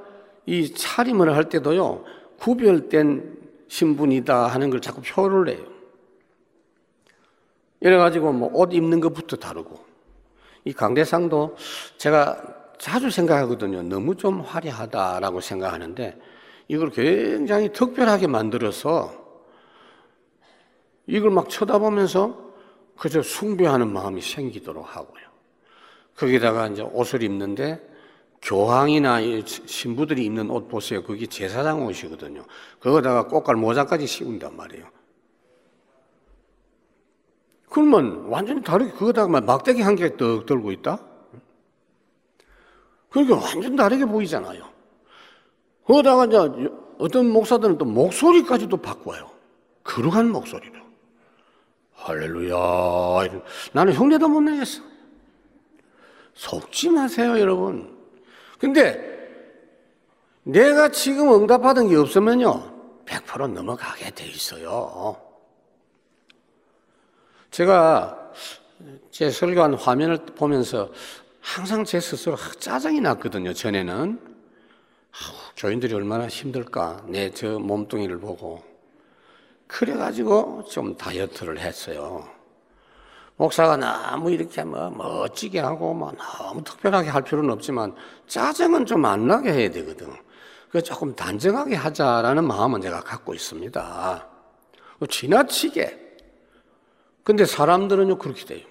이 0.45 0.73
차림을 0.73 1.35
할 1.35 1.49
때도요, 1.49 2.03
구별된 2.39 3.37
신분이다 3.67 4.47
하는 4.47 4.69
걸 4.69 4.81
자꾸 4.81 5.01
표를 5.01 5.49
해요. 5.49 5.65
이래가지고 7.79 8.33
뭐 8.33 8.49
옷 8.53 8.73
입는 8.73 8.99
것부터 8.99 9.37
다르고, 9.37 9.79
이 10.65 10.73
강대상도 10.73 11.55
제가 11.97 12.41
자주 12.77 13.09
생각하거든요. 13.09 13.81
너무 13.83 14.15
좀 14.15 14.41
화려하다라고 14.41 15.39
생각하는데 15.39 16.19
이걸 16.67 16.89
굉장히 16.91 17.71
특별하게 17.71 18.27
만들어서 18.27 19.21
이걸 21.07 21.31
막 21.31 21.49
쳐다보면서 21.49 22.53
그저 22.97 23.21
숭배하는 23.21 23.91
마음이 23.91 24.21
생기도록 24.21 24.95
하고요. 24.95 25.23
거기다가 26.15 26.67
이제 26.67 26.81
옷을 26.81 27.23
입는데 27.23 27.81
교황이나 28.41 29.19
신부들이 29.45 30.25
입는 30.25 30.49
옷 30.49 30.67
보세요. 30.67 31.03
그게 31.03 31.25
제사장 31.25 31.85
옷이거든요. 31.85 32.45
거기다가 32.79 33.27
꽃갈 33.27 33.55
모자까지 33.55 34.05
씌운단 34.05 34.55
말이에요. 34.55 34.85
그러면 37.69 38.25
완전히 38.27 38.61
다르게 38.61 38.91
그거다가 38.91 39.41
막대기 39.41 39.81
한 39.81 39.95
개 39.95 40.15
떡 40.15 40.45
들고 40.45 40.71
있다? 40.71 40.99
그러니까 43.09 43.35
완전 43.37 43.75
다르게 43.75 44.05
보이잖아요. 44.05 44.72
거기다가 45.85 46.25
이제 46.25 46.69
어떤 46.97 47.29
목사들은 47.29 47.77
또 47.77 47.85
목소리까지도 47.85 48.77
바꿔요. 48.77 49.29
거룩한 49.83 50.31
목소리로. 50.31 50.81
할렐루야. 51.95 53.41
나는 53.73 53.93
흉내도 53.93 54.27
못 54.27 54.41
내겠어. 54.41 54.81
속지 56.33 56.89
마세요, 56.89 57.39
여러분. 57.39 57.97
근데 58.59 59.11
내가 60.43 60.89
지금 60.89 61.33
응답받은 61.33 61.89
게 61.89 61.95
없으면요, 61.95 63.03
100% 63.05 63.53
넘어가게 63.53 64.11
돼 64.11 64.25
있어요. 64.27 65.17
제가 67.51 68.31
제 69.11 69.29
설교한 69.29 69.75
화면을 69.75 70.17
보면서 70.17 70.89
항상 71.39 71.83
제 71.83 71.99
스스로 71.99 72.35
짜증이 72.59 72.99
났거든요. 73.01 73.53
전에는 73.53 74.32
교인들이 75.57 75.93
얼마나 75.93 76.27
힘들까 76.27 77.03
내 77.07 77.31
저 77.31 77.59
몸뚱이를 77.59 78.19
보고 78.19 78.63
그래가지고 79.67 80.65
좀 80.65 80.95
다이어트를 80.97 81.59
했어요. 81.59 82.27
목사가 83.35 83.77
너무 83.77 84.31
이렇게 84.31 84.63
뭐 84.63 84.89
멋지게 84.91 85.59
하고 85.59 85.93
뭐 85.93 86.11
너무 86.13 86.63
특별하게 86.63 87.09
할 87.09 87.23
필요는 87.23 87.49
없지만 87.51 87.95
짜증은 88.27 88.85
좀 88.85 89.05
안 89.05 89.27
나게 89.27 89.51
해야 89.51 89.71
되거든. 89.71 90.11
그 90.69 90.81
조금 90.81 91.15
단정하게 91.15 91.75
하자라는 91.75 92.45
마음은 92.45 92.81
제가 92.81 93.01
갖고 93.01 93.33
있습니다. 93.33 94.27
지나치게. 95.09 95.99
근데 97.23 97.45
사람들은요 97.45 98.17
그렇게 98.17 98.45
돼요. 98.45 98.65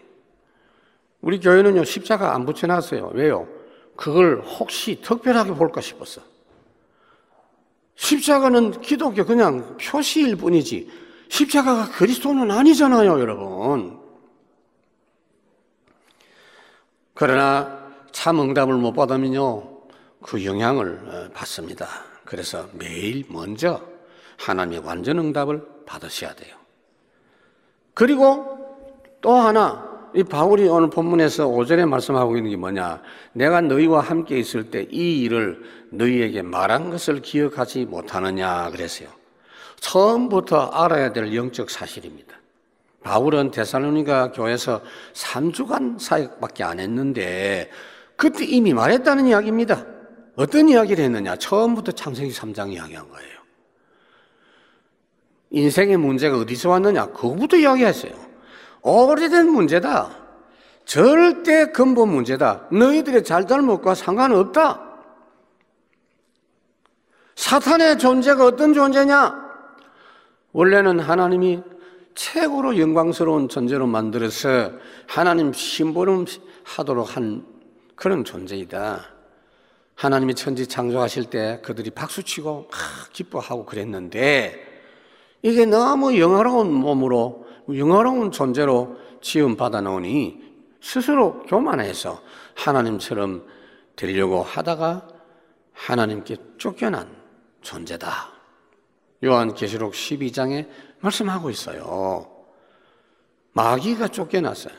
우리 1.21 1.41
교회는요 1.41 1.85
십자가 1.85 2.35
안 2.35 2.45
붙여놨어요. 2.47 3.13
왜요? 3.15 3.49
그걸 3.97 4.41
혹시 4.43 5.01
특별하게 5.01 5.55
볼까 5.55 5.81
싶었어. 5.81 6.23
십자가는 8.03 8.81
기독교 8.81 9.25
그냥 9.25 9.77
표시일 9.77 10.35
뿐이지 10.35 10.91
십자가가 11.29 11.93
그리스도는 11.93 12.51
아니잖아요, 12.51 13.21
여러분. 13.21 13.97
그러나 17.15 17.81
참 18.11 18.41
응답을 18.41 18.75
못 18.75 18.93
받으면요 18.93 19.83
그 20.21 20.45
영향을 20.45 21.01
어, 21.07 21.33
받습니다. 21.33 21.87
그래서 22.25 22.69
매일 22.73 23.25
먼저 23.29 23.81
하나님의 24.39 24.81
완전 24.81 25.19
응답을 25.19 25.65
받으셔야 25.87 26.35
돼요. 26.35 26.57
그리고 27.95 28.99
또 29.21 29.35
하나 29.35 29.92
이 30.15 30.23
바울이 30.23 30.69
오늘 30.69 30.91
본문에서 30.91 31.47
오전에 31.49 31.85
말씀하고 31.87 32.37
있는 32.37 32.51
게 32.51 32.57
뭐냐? 32.57 33.01
내가 33.33 33.61
너희와 33.63 34.01
함께 34.01 34.39
있을 34.39 34.71
때 34.71 34.87
이 34.91 35.23
일을 35.23 35.63
너희에게 35.91 36.43
말한 36.43 36.91
것을 36.91 37.21
기억하지 37.23 37.87
못하느냐 37.87 38.71
그랬어요. 38.71 39.09
처음부터 39.81 40.67
알아야 40.67 41.13
될 41.13 41.35
영적 41.35 41.71
사실입니다. 41.71 42.37
바울은 43.03 43.51
데살로니가 43.51 44.33
교회에서 44.33 44.81
3주간 45.15 45.99
사역밖에 45.99 46.63
안 46.63 46.79
했는데 46.79 47.71
그때 48.17 48.45
이미 48.45 48.73
말했다는 48.75 49.27
이야기입니다. 49.27 49.85
어떤 50.37 50.69
이야기를 50.69 51.05
했느냐? 51.05 51.37
처음부터 51.37 51.93
창세기 51.93 52.33
3장 52.33 52.73
이야기한 52.73 53.09
거예요. 53.09 53.33
인생의 55.51 55.97
문제가 55.97 56.39
어디서 56.39 56.71
왔느냐? 56.71 57.07
그거부터 57.07 57.57
이야기했어요. 57.57 58.32
오래된 58.83 59.49
문제다. 59.49 60.11
절대 60.85 61.67
근본 61.71 62.11
문제다. 62.11 62.69
너희들의 62.73 63.25
잘잘못과 63.25 63.95
상관없다. 63.95 64.93
사탄의 67.37 67.99
존재가 67.99 68.45
어떤 68.45 68.75
존재냐? 68.75 69.41
원래는 70.53 71.01
하나님이 71.01 71.63
최고로 72.15 72.79
영광스러운 72.79 73.49
존재로 73.49 73.87
만들어서 73.87 74.73
하나님 75.07 75.53
심부름 75.53 76.27
하도록 76.65 77.17
한 77.17 77.47
그런 77.95 78.25
존재이다. 78.25 79.07
하나님이 79.95 80.35
천지 80.35 80.67
창조하실 80.67 81.27
때 81.27 81.61
그들이 81.63 81.91
박수치고 81.91 82.69
막 82.71 83.13
기뻐하고 83.13 83.65
그랬는데 83.65 84.61
이게 85.43 85.65
너무 85.65 86.19
영화로운 86.19 86.73
몸으로 86.73 87.42
영화로운 87.69 88.31
존재로 88.31 88.97
지음 89.21 89.57
받아 89.57 89.81
놓으니 89.81 90.43
스스로 90.81 91.43
교만해서 91.45 92.21
하나님처럼 92.57 93.47
되려고 93.97 94.43
하다가 94.43 95.09
하나님께 95.73 96.37
쫓겨난 96.59 97.09
존재다. 97.61 98.33
요한계시록 99.25 99.93
12장에 99.93 100.69
말씀하고 101.01 101.51
있어요. 101.51 102.29
마귀가 103.53 104.09
쫓겨났어요. 104.09 104.75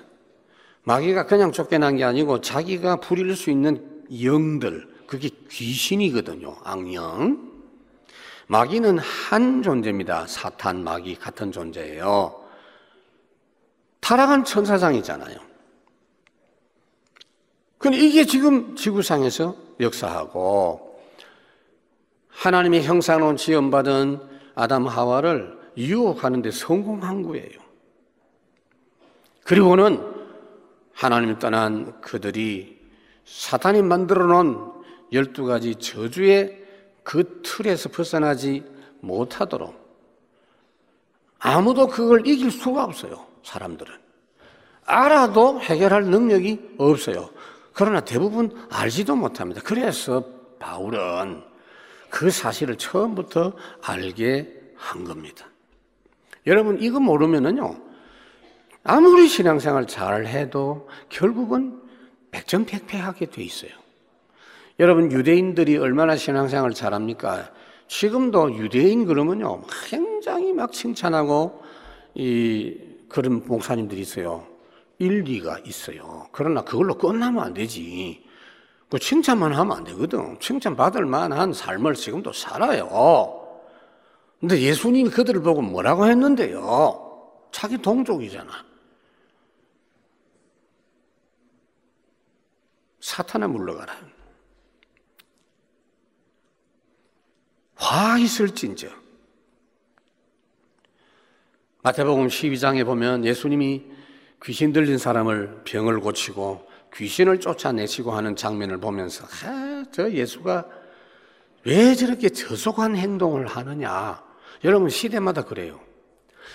마귀가 0.84 1.26
그냥 1.28 1.52
쫓겨난 1.52 1.98
게 1.98 2.04
아니고 2.04 2.42
자기가 2.42 2.98
부릴 2.98 3.36
수 3.36 3.50
있는 3.50 4.04
영들, 4.22 4.88
그게 5.08 5.30
귀신이거든요. 5.50 6.58
악령. 6.64 7.54
마귀는 8.48 9.00
한 9.00 9.64
존재입니다. 9.64 10.28
사탄, 10.28 10.84
마귀 10.84 11.16
같은 11.16 11.52
존재예요. 11.52 12.43
타락한 14.04 14.44
천사장이잖아요. 14.44 15.38
근데 17.78 17.98
이게 17.98 18.26
지금 18.26 18.76
지구상에서 18.76 19.56
역사하고 19.80 21.00
하나님의 22.28 22.84
형상으로 22.84 23.38
지원받은 23.38 24.20
아담 24.56 24.88
하와를 24.88 25.58
유혹하는데 25.78 26.52
성공한 26.52 27.24
거예요. 27.24 27.62
그리고는 29.46 30.06
하나님 30.94 31.40
떠난 31.40 32.02
그들이 32.02 32.80
사탄이 33.26 33.84
만들어 33.84 34.26
놓은 34.26 34.72
열두 35.14 35.46
가지 35.46 35.76
저주의 35.76 36.62
그 37.04 37.42
틀에서 37.42 37.90
벗어나지 37.90 38.66
못하도록 39.00 39.74
아무도 41.40 41.88
그걸 41.88 42.28
이길 42.28 42.52
수가 42.52 42.84
없어요. 42.84 43.33
사람들은. 43.44 43.94
알아도 44.86 45.62
해결할 45.62 46.06
능력이 46.06 46.76
없어요. 46.78 47.30
그러나 47.74 48.02
대부분 48.02 48.52
알지도 48.70 49.16
못합니다. 49.16 49.62
그래서 49.64 50.26
바울은 50.60 51.44
그 52.10 52.30
사실을 52.30 52.78
처음부터 52.78 53.54
알게 53.82 54.62
한 54.76 55.04
겁니다. 55.04 55.48
여러분, 56.46 56.82
이거 56.82 57.00
모르면은요, 57.00 57.76
아무리 58.84 59.28
신앙생활 59.28 59.88
잘 59.88 60.26
해도 60.28 60.90
결국은 61.10 61.82
백전백패하게 62.32 63.28
돼 63.28 63.44
있어요. 63.44 63.72
여러분, 64.80 65.12
유대인들이 65.12 65.78
얼마나 65.78 66.16
신앙생활 66.16 66.74
잘합니까? 66.74 67.52
지금도 67.88 68.58
유대인 68.58 69.06
그러면요, 69.06 69.64
굉장히 69.90 70.54
막 70.54 70.74
칭찬하고, 70.74 71.64
이, 72.16 72.78
그런 73.14 73.46
목사님들이 73.46 74.02
있어요. 74.02 74.48
일리가 74.98 75.60
있어요. 75.60 76.28
그러나 76.32 76.64
그걸로 76.64 76.98
끝나면 76.98 77.44
안 77.44 77.54
되지. 77.54 78.28
그 78.90 78.98
칭찬만 78.98 79.54
하면 79.54 79.78
안 79.78 79.84
되거든. 79.84 80.40
칭찬받을 80.40 81.06
만한 81.06 81.54
삶을 81.54 81.94
지금도 81.94 82.34
살아요. 82.34 83.40
근데 84.40 84.60
예수님이 84.60 85.12
그들을 85.12 85.42
보고 85.44 85.62
뭐라고 85.62 86.08
했는데요? 86.08 87.50
자기 87.52 87.78
동족이잖아. 87.78 88.52
사탄에 93.00 93.46
물러가라. 93.46 93.96
화 97.76 98.18
있을진저. 98.18 99.03
마태복음 101.84 102.28
12장에 102.28 102.86
보면 102.86 103.26
예수님이 103.26 103.84
귀신 104.42 104.72
들린 104.72 104.98
사람을 104.98 105.64
병을 105.66 106.00
고치고 106.00 106.66
귀신을 106.94 107.42
쫓아내시고 107.42 108.14
하는 108.14 108.38
장면을 108.38 108.78
보면서 108.78 109.26
아, 109.46 109.84
저 109.92 110.10
예수가 110.10 110.66
왜 111.66 111.94
저렇게 111.94 112.30
저속한 112.30 112.96
행동을 112.96 113.48
하느냐 113.48 114.24
여러분 114.64 114.88
시대마다 114.88 115.44
그래요. 115.44 115.82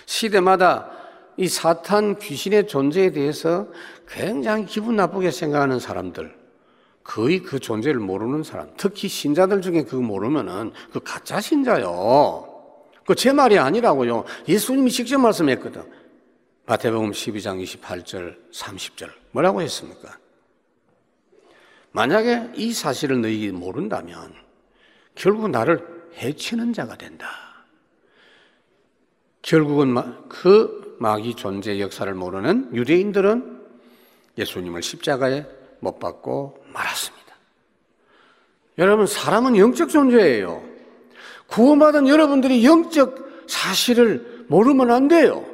시대마다 0.06 0.90
이 1.36 1.46
사탄 1.46 2.18
귀신의 2.18 2.66
존재에 2.66 3.12
대해서 3.12 3.68
굉장히 4.08 4.64
기분 4.64 4.96
나쁘게 4.96 5.30
생각하는 5.30 5.78
사람들, 5.78 6.34
거의 7.04 7.42
그 7.42 7.60
존재를 7.60 8.00
모르는 8.00 8.42
사람, 8.42 8.70
특히 8.78 9.08
신자들 9.08 9.60
중에 9.60 9.84
그거 9.84 10.02
모르면은 10.02 10.72
그 10.90 11.00
가짜 11.00 11.38
신자요. 11.40 12.47
그 13.08 13.14
제 13.14 13.32
말이 13.32 13.58
아니라고요. 13.58 14.24
예수님이 14.46 14.90
직접 14.90 15.16
말씀했거든. 15.16 15.82
마태복음 16.66 17.12
12장 17.12 17.64
28절, 17.64 18.36
30절. 18.52 19.10
뭐라고 19.30 19.62
했습니까? 19.62 20.18
만약에 21.92 22.50
이 22.54 22.74
사실을 22.74 23.22
너희 23.22 23.48
모른다면 23.48 24.34
결국 25.14 25.48
나를 25.48 25.82
해치는 26.18 26.74
자가 26.74 26.98
된다. 26.98 27.30
결국은 29.40 30.28
그 30.28 30.98
마귀 31.00 31.36
존재 31.36 31.80
역사를 31.80 32.12
모르는 32.12 32.76
유대인들은 32.76 33.64
예수님을 34.36 34.82
십자가에 34.82 35.46
못 35.80 35.98
박고 35.98 36.62
말았습니다. 36.74 37.34
여러분, 38.76 39.06
사람은 39.06 39.56
영적 39.56 39.88
존재예요. 39.88 40.67
구원받은 41.48 42.08
여러분들이 42.08 42.64
영적 42.64 43.46
사실을 43.46 44.44
모르면 44.48 44.90
안 44.90 45.08
돼요. 45.08 45.44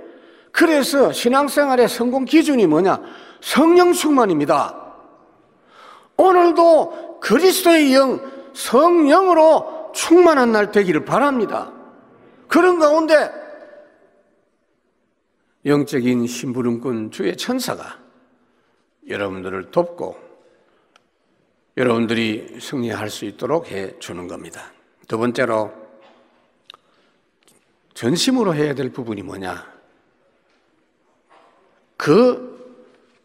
그래서 0.53 1.13
신앙생활의 1.13 1.89
성공 1.89 2.25
기준이 2.25 2.67
뭐냐? 2.67 3.01
성령 3.41 3.93
충만입니다. 3.93 4.83
오늘도 6.17 7.21
그리스도의 7.21 7.95
영, 7.95 8.21
성령으로 8.55 9.93
충만한 9.95 10.53
날 10.53 10.71
되기를 10.71 11.05
바랍니다. 11.05 11.73
그런 12.49 12.79
가운데 12.79 13.31
영적인 15.67 16.27
심부름꾼 16.27 17.11
주의 17.11 17.37
천사가 17.37 17.99
여러분들을 19.09 19.71
돕고 19.71 20.17
여러분들이 21.77 22.59
승리할 22.61 23.11
수 23.11 23.25
있도록 23.25 23.71
해 23.73 23.99
주는 23.99 24.29
겁니다. 24.29 24.73
두 25.09 25.19
번째로 25.19 25.84
전심으로 27.95 28.55
해야 28.55 28.75
될 28.75 28.91
부분이 28.91 29.23
뭐냐? 29.23 29.73
그 31.97 32.55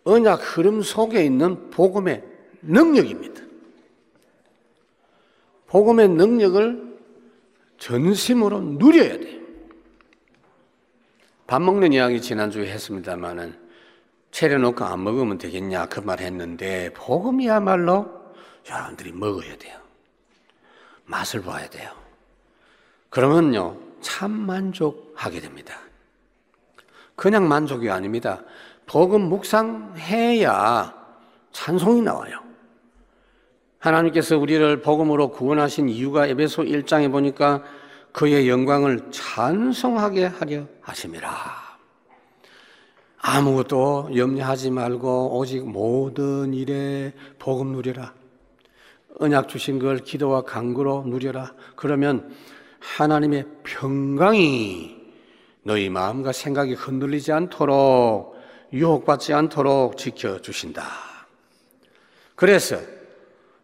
언약 0.04 0.58
흐름 0.58 0.82
속에 0.82 1.24
있는 1.26 1.70
복음의 1.72 2.24
능력입니다. 2.62 3.42
복음의 5.68 6.10
능력을 6.10 6.98
전심으로 7.78 8.62
누려야 8.62 9.20
돼요. 9.20 9.40
밥 11.48 11.62
먹는 11.62 11.94
이야기 11.94 12.22
지난주에 12.22 12.72
했습니다만은 12.72 13.58
차려놓고 14.32 14.86
안 14.86 15.04
먹으면 15.04 15.38
되겠냐 15.40 15.88
그 15.88 16.02
말 16.02 16.20
했는데 16.20 16.94
복음이야말로 16.94 18.08
여러분들이 18.70 19.12
먹어야 19.12 19.58
돼요. 19.58 19.80
맛을 21.06 21.42
봐야 21.42 21.68
돼요. 21.70 21.92
그러면요 23.10 23.89
참 24.02 24.32
만족하게 24.32 25.40
됩니다. 25.40 25.76
그냥 27.16 27.48
만족이 27.48 27.90
아닙니다. 27.90 28.42
복음 28.86 29.24
묵상해야 29.24 30.94
찬송이 31.52 32.02
나와요. 32.02 32.40
하나님께서 33.80 34.38
우리를 34.38 34.82
복음으로 34.82 35.32
구원하신 35.32 35.90
이유가 35.90 36.28
에베소 36.28 36.64
1장에 36.64 37.12
보니까 37.12 37.64
그의 38.12 38.50
영광을 38.50 39.12
찬송하게 39.12 40.26
하려 40.26 40.66
하심이라. 40.82 41.30
아무것도 43.22 44.12
염려하지 44.16 44.72
말고 44.72 45.38
오직 45.38 45.70
모든 45.70 46.54
일에 46.54 47.14
복음 47.38 47.74
누려라. 47.74 48.14
언약 49.20 49.50
주신 49.50 49.80
걸 49.80 50.00
기도와 50.00 50.42
간구로 50.44 51.04
누려라. 51.08 51.54
그러면 51.76 52.34
하나님의 52.80 53.46
평강이 53.64 54.98
너희 55.64 55.90
마음과 55.90 56.32
생각이 56.32 56.74
흔들리지 56.74 57.32
않도록 57.32 58.36
유혹받지 58.74 59.34
않도록 59.34 59.98
지켜주신다. 59.98 60.84
그래서 62.36 62.78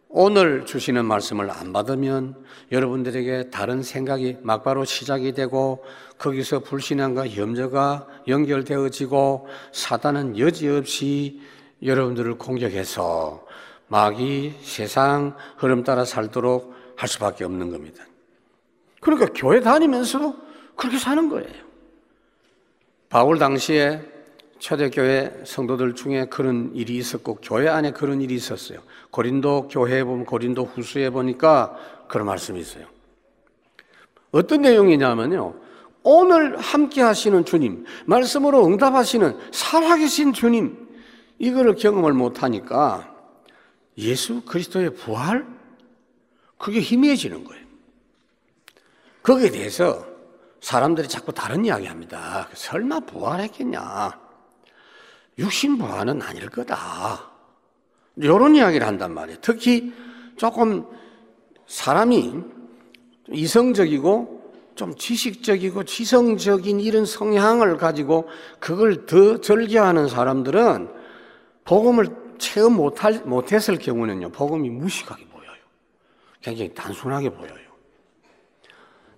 오늘 0.08 0.64
주시는 0.64 1.04
말씀을 1.04 1.50
안 1.50 1.72
받으면 1.72 2.42
여러분들에게 2.72 3.50
다른 3.50 3.82
생각이 3.82 4.38
막바로 4.42 4.84
시작이 4.84 5.32
되고 5.32 5.84
거기서 6.18 6.60
불신앙과 6.60 7.36
염려가 7.36 8.06
연결되어지고 8.28 9.48
사단은 9.72 10.38
여지없이 10.38 11.40
여러분들을 11.82 12.38
공격해서 12.38 13.44
마귀 13.88 14.54
세상 14.62 15.36
흐름 15.58 15.84
따라 15.84 16.04
살도록 16.04 16.74
할 16.96 17.08
수밖에 17.08 17.44
없는 17.44 17.70
겁니다. 17.70 18.04
그러니까 19.06 19.28
교회 19.36 19.60
다니면서도 19.60 20.34
그렇게 20.74 20.98
사는 20.98 21.28
거예요. 21.28 21.48
바울 23.08 23.38
당시에 23.38 24.00
초대교회 24.58 25.42
성도들 25.44 25.94
중에 25.94 26.24
그런 26.24 26.72
일이 26.74 26.96
있었고 26.96 27.36
교회 27.36 27.68
안에 27.68 27.92
그런 27.92 28.20
일이 28.20 28.34
있었어요. 28.34 28.80
고린도 29.12 29.68
교회에 29.68 30.02
보면 30.02 30.26
고린도 30.26 30.64
후수에 30.64 31.10
보니까 31.10 31.76
그런 32.08 32.26
말씀이 32.26 32.58
있어요. 32.58 32.86
어떤 34.32 34.62
내용이냐면요. 34.62 35.54
오늘 36.02 36.56
함께 36.58 37.00
하시는 37.00 37.44
주님, 37.44 37.84
말씀으로 38.06 38.66
응답하시는 38.66 39.36
살아계신 39.52 40.32
주님, 40.32 40.88
이거를 41.38 41.76
경험을 41.76 42.12
못하니까 42.12 43.14
예수 43.98 44.42
그리스도의 44.42 44.94
부활? 44.94 45.46
그게 46.58 46.80
희미해지는 46.80 47.44
거예요. 47.44 47.65
거기에 49.26 49.50
대해서 49.50 50.06
사람들이 50.60 51.08
자꾸 51.08 51.32
다른 51.32 51.64
이야기 51.64 51.86
합니다. 51.86 52.48
설마 52.54 53.00
부활했겠냐? 53.00 54.16
육신 55.36 55.78
부활은 55.78 56.22
아닐 56.22 56.48
거다. 56.48 57.28
이런 58.14 58.54
이야기를 58.54 58.86
한단 58.86 59.12
말이에요. 59.12 59.38
특히 59.42 59.92
조금 60.36 60.86
사람이 61.66 62.34
이성적이고 63.32 64.52
좀 64.76 64.94
지식적이고 64.94 65.82
지성적인 65.82 66.78
이런 66.78 67.04
성향을 67.04 67.78
가지고 67.78 68.28
그걸 68.60 69.06
더 69.06 69.40
절개하는 69.40 70.06
사람들은 70.06 70.88
복음을 71.64 72.06
체험 72.38 72.74
못할, 72.76 73.22
못했을 73.24 73.76
경우는요, 73.76 74.30
복음이 74.30 74.70
무식하게 74.70 75.26
보여요. 75.26 75.50
굉장히 76.40 76.72
단순하게 76.72 77.30
보여요. 77.30 77.66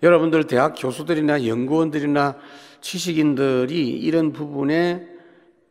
여러분들 0.03 0.45
대학 0.45 0.75
교수들이나 0.77 1.47
연구원들이나 1.47 2.37
지식인들이 2.81 3.89
이런 3.91 4.33
부분에 4.33 5.07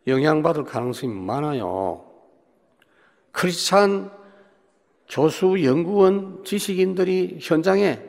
영향받을 0.05 0.63
가능성이 0.63 1.13
많아요. 1.13 2.03
크리스찬 3.31 4.11
교수, 5.09 5.63
연구원, 5.63 6.43
지식인들이 6.43 7.37
현장에 7.41 8.01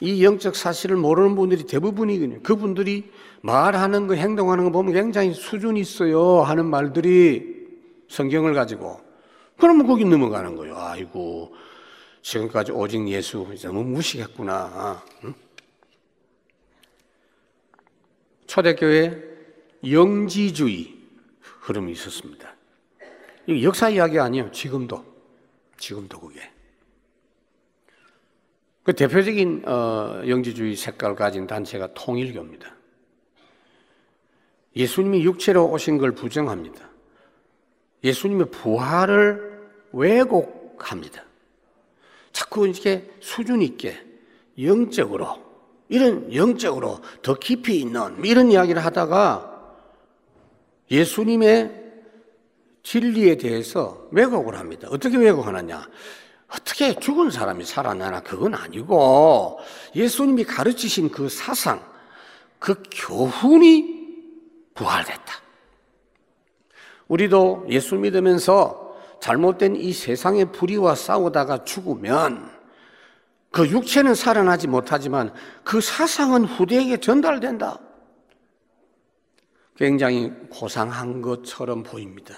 이 0.00 0.22
영적 0.22 0.54
사실을 0.54 0.96
모르는 0.96 1.34
분들이 1.34 1.64
대부분이거든요. 1.64 2.42
그분들이 2.42 3.10
말하는 3.42 4.06
거, 4.06 4.14
행동하는 4.14 4.64
거 4.64 4.70
보면 4.70 4.94
굉장히 4.94 5.32
수준이 5.32 5.80
있어요. 5.80 6.42
하는 6.42 6.66
말들이 6.66 7.66
성경을 8.08 8.54
가지고. 8.54 9.00
그러면 9.56 9.88
거기 9.88 10.04
넘어가는 10.04 10.54
거예요. 10.54 10.76
아이고, 10.76 11.52
지금까지 12.22 12.70
오직 12.70 13.08
예수, 13.08 13.44
너무 13.62 13.82
무식했구나. 13.82 15.02
응? 15.24 15.34
초대교회 18.48 19.22
영지주의 19.88 20.98
흐름이 21.40 21.92
있었습니다. 21.92 22.56
이 23.46 23.64
역사 23.64 23.88
이야기 23.88 24.18
아니에요. 24.18 24.50
지금도. 24.50 25.04
지금도 25.76 26.18
그게. 26.18 26.40
그 28.82 28.94
대표적인 28.94 29.68
어, 29.68 30.22
영지주의 30.26 30.74
색깔을 30.74 31.14
가진 31.14 31.46
단체가 31.46 31.92
통일교입니다. 31.94 32.74
예수님이 34.74 35.24
육체로 35.24 35.70
오신 35.70 35.98
걸 35.98 36.12
부정합니다. 36.12 36.88
예수님의 38.02 38.50
부활을 38.50 39.68
왜곡합니다. 39.92 41.22
자꾸 42.32 42.66
이렇게 42.66 43.10
수준 43.20 43.60
있게 43.60 44.02
영적으로 44.60 45.47
이런 45.88 46.34
영적으로 46.34 47.00
더 47.22 47.34
깊이 47.34 47.80
있는 47.80 48.24
이런 48.24 48.50
이야기를 48.50 48.84
하다가 48.84 49.74
예수님의 50.90 51.78
진리에 52.82 53.36
대해서 53.36 54.08
왜곡을 54.10 54.58
합니다. 54.58 54.88
어떻게 54.90 55.16
왜곡하느냐? 55.16 55.86
어떻게 56.48 56.94
죽은 56.94 57.30
사람이 57.30 57.64
살아나나 57.64 58.20
그건 58.20 58.54
아니고 58.54 59.58
예수님이 59.94 60.44
가르치신 60.44 61.10
그 61.10 61.28
사상, 61.28 61.82
그 62.58 62.82
교훈이 62.90 63.98
부활됐다. 64.74 65.34
우리도 67.08 67.66
예수 67.70 67.96
믿으면서 67.96 68.96
잘못된 69.20 69.76
이 69.76 69.92
세상의 69.92 70.52
불의와 70.52 70.94
싸우다가 70.94 71.64
죽으면 71.64 72.57
그 73.50 73.68
육체는 73.68 74.14
살아나지 74.14 74.68
못하지만 74.68 75.32
그 75.64 75.80
사상은 75.80 76.44
후대에게 76.44 76.98
전달된다. 76.98 77.78
굉장히 79.76 80.32
고상한 80.50 81.22
것처럼 81.22 81.82
보입니다. 81.82 82.34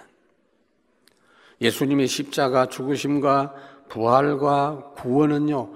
예수님의 1.60 2.06
십자가 2.06 2.66
죽으심과 2.66 3.54
부활과 3.88 4.92
구원은요, 4.96 5.72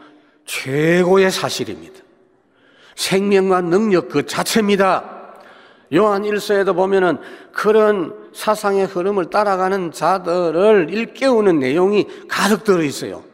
최고의 0.47 1.31
사실입니다. 1.31 2.01
생명과 2.95 3.63
능력 3.63 4.09
그 4.09 4.25
자체입니다. 4.25 5.15
요한 5.95 6.23
1서에도 6.23 6.75
보면은 6.75 7.19
그런 7.53 8.15
사상의 8.33 8.87
흐름을 8.87 9.31
따라가는 9.31 9.93
자들을 9.93 10.89
일깨우는 10.91 11.59
내용이 11.59 12.07
가득 12.29 12.65
들어 12.65 12.83
있어요. 12.83 13.25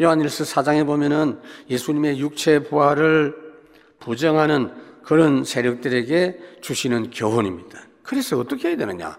요한일서 0.00 0.44
4장에 0.44 0.86
보면은 0.86 1.40
예수님의 1.70 2.18
육체 2.18 2.60
부활을 2.60 3.34
부정하는 4.00 4.72
그런 5.02 5.44
세력들에게 5.44 6.58
주시는 6.60 7.10
교훈입니다. 7.10 7.80
그래서 8.02 8.38
어떻게 8.38 8.68
해야 8.68 8.76
되느냐? 8.76 9.18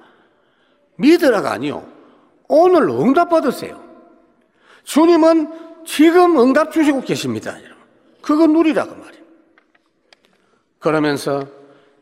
믿으라가 0.98 1.52
아니요. 1.52 1.88
오늘 2.48 2.90
응답 2.90 3.30
받으세요. 3.30 3.84
주님은 4.84 5.84
지금 5.86 6.40
응답 6.40 6.72
주시고 6.72 7.02
계십니다. 7.02 7.56
그거 8.22 8.48
누리라 8.48 8.86
그 8.86 8.94
말이에요. 8.94 9.24
그러면서 10.80 11.48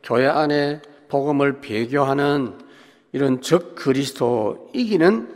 교회 0.02 0.28
안에 0.28 0.82
복음을 1.08 1.62
배교하는 1.62 2.58
이런 3.12 3.42
적 3.42 3.76
그리스도 3.76 4.70
이기는 4.74 5.30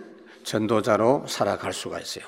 전도자로 0.43 1.25
살아갈 1.27 1.73
수가 1.73 1.99
있어요. 1.99 2.25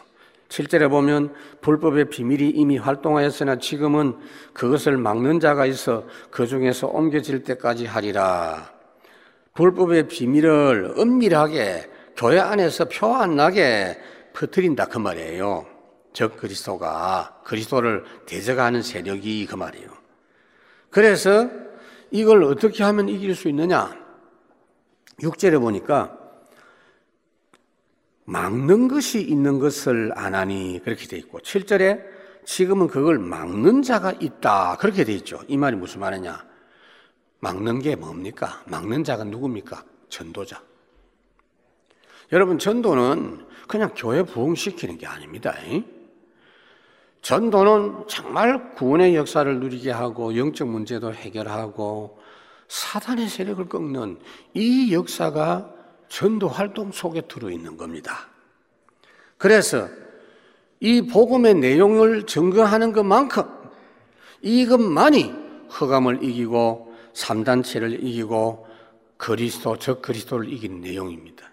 7절에 0.50 0.90
보면 0.90 1.34
불법의 1.62 2.10
비밀이 2.10 2.50
이미 2.50 2.78
활동하였으나 2.78 3.58
지금은 3.58 4.18
그것을 4.54 4.98
막는 4.98 5.40
자가 5.40 5.66
있어 5.68 6.06
그 6.32 6.48
중에서 6.48 6.88
옮겨질 6.88 7.44
때까지 7.44 7.86
하리라. 7.86 8.72
불법의 9.54 10.08
비밀을 10.08 10.96
은밀하게 10.98 11.90
교회 12.18 12.40
안에서 12.40 12.86
표 12.86 13.16
안 13.16 13.36
나게 13.36 13.98
퍼뜨린다 14.34 14.86
그 14.86 14.98
말이에요. 14.98 15.66
적 16.14 16.38
그리스도가 16.38 17.42
그리스도를 17.46 18.04
대적하는 18.26 18.82
세력이 18.82 19.46
그 19.46 19.56
말이에요. 19.56 19.88
그래서 20.90 21.50
이걸 22.12 22.44
어떻게 22.44 22.84
하면 22.84 23.08
이길 23.08 23.36
수 23.36 23.48
있느냐? 23.50 23.96
6절에 25.22 25.60
보니까 25.60 26.18
막는 28.30 28.88
것이 28.88 29.22
있는 29.22 29.58
것을 29.58 30.12
안 30.16 30.36
하니 30.36 30.80
그렇게 30.84 31.08
돼 31.08 31.18
있고 31.18 31.40
7절에 31.40 32.00
지금은 32.46 32.88
그걸 32.88 33.18
막는 33.18 33.82
자가 33.82 34.12
있다 34.12 34.78
그렇게 34.78 35.04
돼 35.04 35.14
있죠. 35.14 35.40
이 35.48 35.58
말이 35.58 35.76
무슨 35.76 36.00
말이냐? 36.02 36.46
막는 37.40 37.80
게 37.80 37.96
뭡니까? 37.96 38.62
막는 38.68 39.04
자가 39.04 39.24
누굽니까? 39.24 39.84
전도자. 40.10 40.62
여러분 42.32 42.60
전도는 42.60 43.48
그냥 43.68 43.94
교회 43.96 44.22
부흥시키는 44.22 45.00
게 45.00 45.08
아닙니다. 45.08 45.56
전도는 47.24 48.08
정말 48.08 48.76
구원의 48.76 49.16
역사를 49.16 49.60
누리게 49.60 49.90
하고 49.90 50.38
영적 50.38 50.68
문제도 50.68 51.12
해결하고 51.12 52.20
사단의 52.68 53.28
세력을 53.28 53.68
꺾는 53.68 54.20
이 54.54 54.94
역사가 54.94 55.79
전도 56.10 56.48
활동 56.48 56.92
속에 56.92 57.22
들어있는 57.22 57.78
겁니다. 57.78 58.28
그래서 59.38 59.88
이 60.80 61.08
복음의 61.08 61.56
내용을 61.56 62.26
증거하는 62.26 62.92
것만큼 62.94 63.44
이것만이 64.42 65.34
흑암을 65.70 66.24
이기고 66.24 66.96
삼단체를 67.14 68.04
이기고 68.04 68.68
그리스도, 69.18 69.78
적 69.78 70.02
그리스도를 70.02 70.52
이기는 70.52 70.82
내용입니다. 70.82 71.52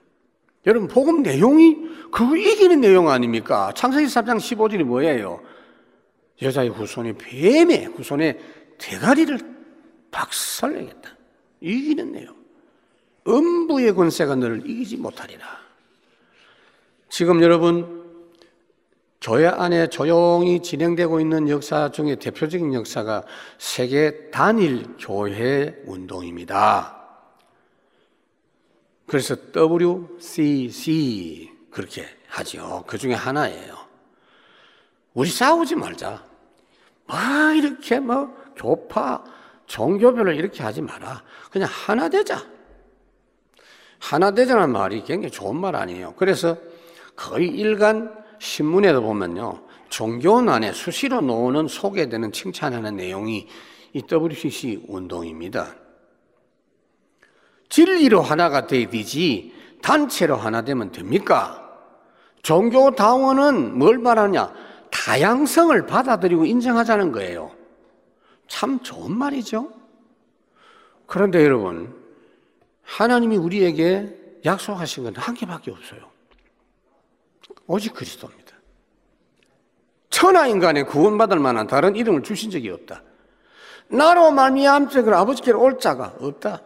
여러분, 0.66 0.88
복음 0.88 1.22
내용이 1.22 1.76
그 2.12 2.36
이기는 2.36 2.80
내용 2.80 3.08
아닙니까? 3.08 3.72
창세기 3.74 4.06
3장 4.06 4.36
15절이 4.36 4.84
뭐예요? 4.84 5.40
여자의 6.42 6.68
후손이 6.68 7.14
뱀의 7.14 7.86
후손의 7.86 8.38
대가리를 8.78 9.38
박살내겠다. 10.10 11.10
이기는 11.60 12.12
내용. 12.12 12.35
음부의 13.26 13.94
권세가 13.94 14.36
너를 14.36 14.68
이기지 14.68 14.96
못하리라. 14.96 15.44
지금 17.08 17.42
여러분, 17.42 18.04
교회 19.20 19.46
안에 19.46 19.88
조용히 19.88 20.60
진행되고 20.62 21.20
있는 21.20 21.48
역사 21.48 21.90
중에 21.90 22.16
대표적인 22.16 22.74
역사가 22.74 23.24
세계 23.58 24.30
단일 24.30 24.96
교회 24.98 25.82
운동입니다. 25.86 26.94
그래서 29.06 29.36
WCC 29.54 31.50
그렇게 31.70 32.06
하죠. 32.28 32.84
그 32.86 32.98
중에 32.98 33.14
하나예요. 33.14 33.76
우리 35.14 35.30
싸우지 35.30 35.76
말자. 35.76 36.24
뭐 37.06 37.16
이렇게 37.54 37.98
뭐 37.98 38.28
교파, 38.54 39.24
종교별로 39.66 40.32
이렇게 40.32 40.62
하지 40.62 40.82
마라. 40.82 41.22
그냥 41.50 41.68
하나 41.70 42.08
되자. 42.08 42.55
하나 43.98 44.32
되자는 44.32 44.70
말이 44.70 45.02
굉장히 45.04 45.30
좋은 45.30 45.56
말 45.56 45.76
아니에요. 45.76 46.14
그래서 46.16 46.56
거의 47.14 47.48
일간 47.48 48.12
신문에도 48.38 49.02
보면요. 49.02 49.62
종교난에 49.88 50.72
수시로 50.72 51.20
나오는 51.20 51.68
소개되는 51.68 52.32
칭찬하는 52.32 52.96
내용이 52.96 53.48
이 53.92 54.02
WCC 54.10 54.86
운동입니다. 54.88 55.74
진리로 57.68 58.20
하나가 58.20 58.66
돼야 58.66 58.88
되지 58.88 59.54
단체로 59.82 60.36
하나 60.36 60.62
되면 60.62 60.92
됩니까? 60.92 61.62
종교다원은 62.42 63.78
뭘 63.78 63.98
말하냐? 63.98 64.52
다양성을 64.90 65.86
받아들이고 65.86 66.44
인정하자는 66.44 67.12
거예요. 67.12 67.50
참 68.48 68.80
좋은 68.80 69.16
말이죠. 69.16 69.72
그런데 71.06 71.44
여러분, 71.44 71.94
하나님이 72.86 73.36
우리에게 73.36 74.40
약속하신 74.44 75.04
건 75.04 75.14
한 75.16 75.34
개밖에 75.34 75.70
없어요. 75.70 76.00
오직 77.66 77.92
그리스도입니다. 77.94 78.56
천하 80.08 80.46
인간에 80.46 80.84
구원받을 80.84 81.38
만한 81.40 81.66
다른 81.66 81.96
이름을 81.96 82.22
주신 82.22 82.50
적이 82.50 82.70
없다. 82.70 83.02
나로 83.88 84.30
말미암적을 84.30 85.12
아버지께로 85.12 85.60
올 85.60 85.78
자가 85.78 86.14
없다. 86.20 86.62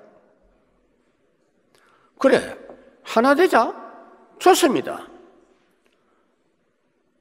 그래, 2.19 2.57
하나 3.03 3.35
되자. 3.35 3.75
좋습니다. 4.39 5.07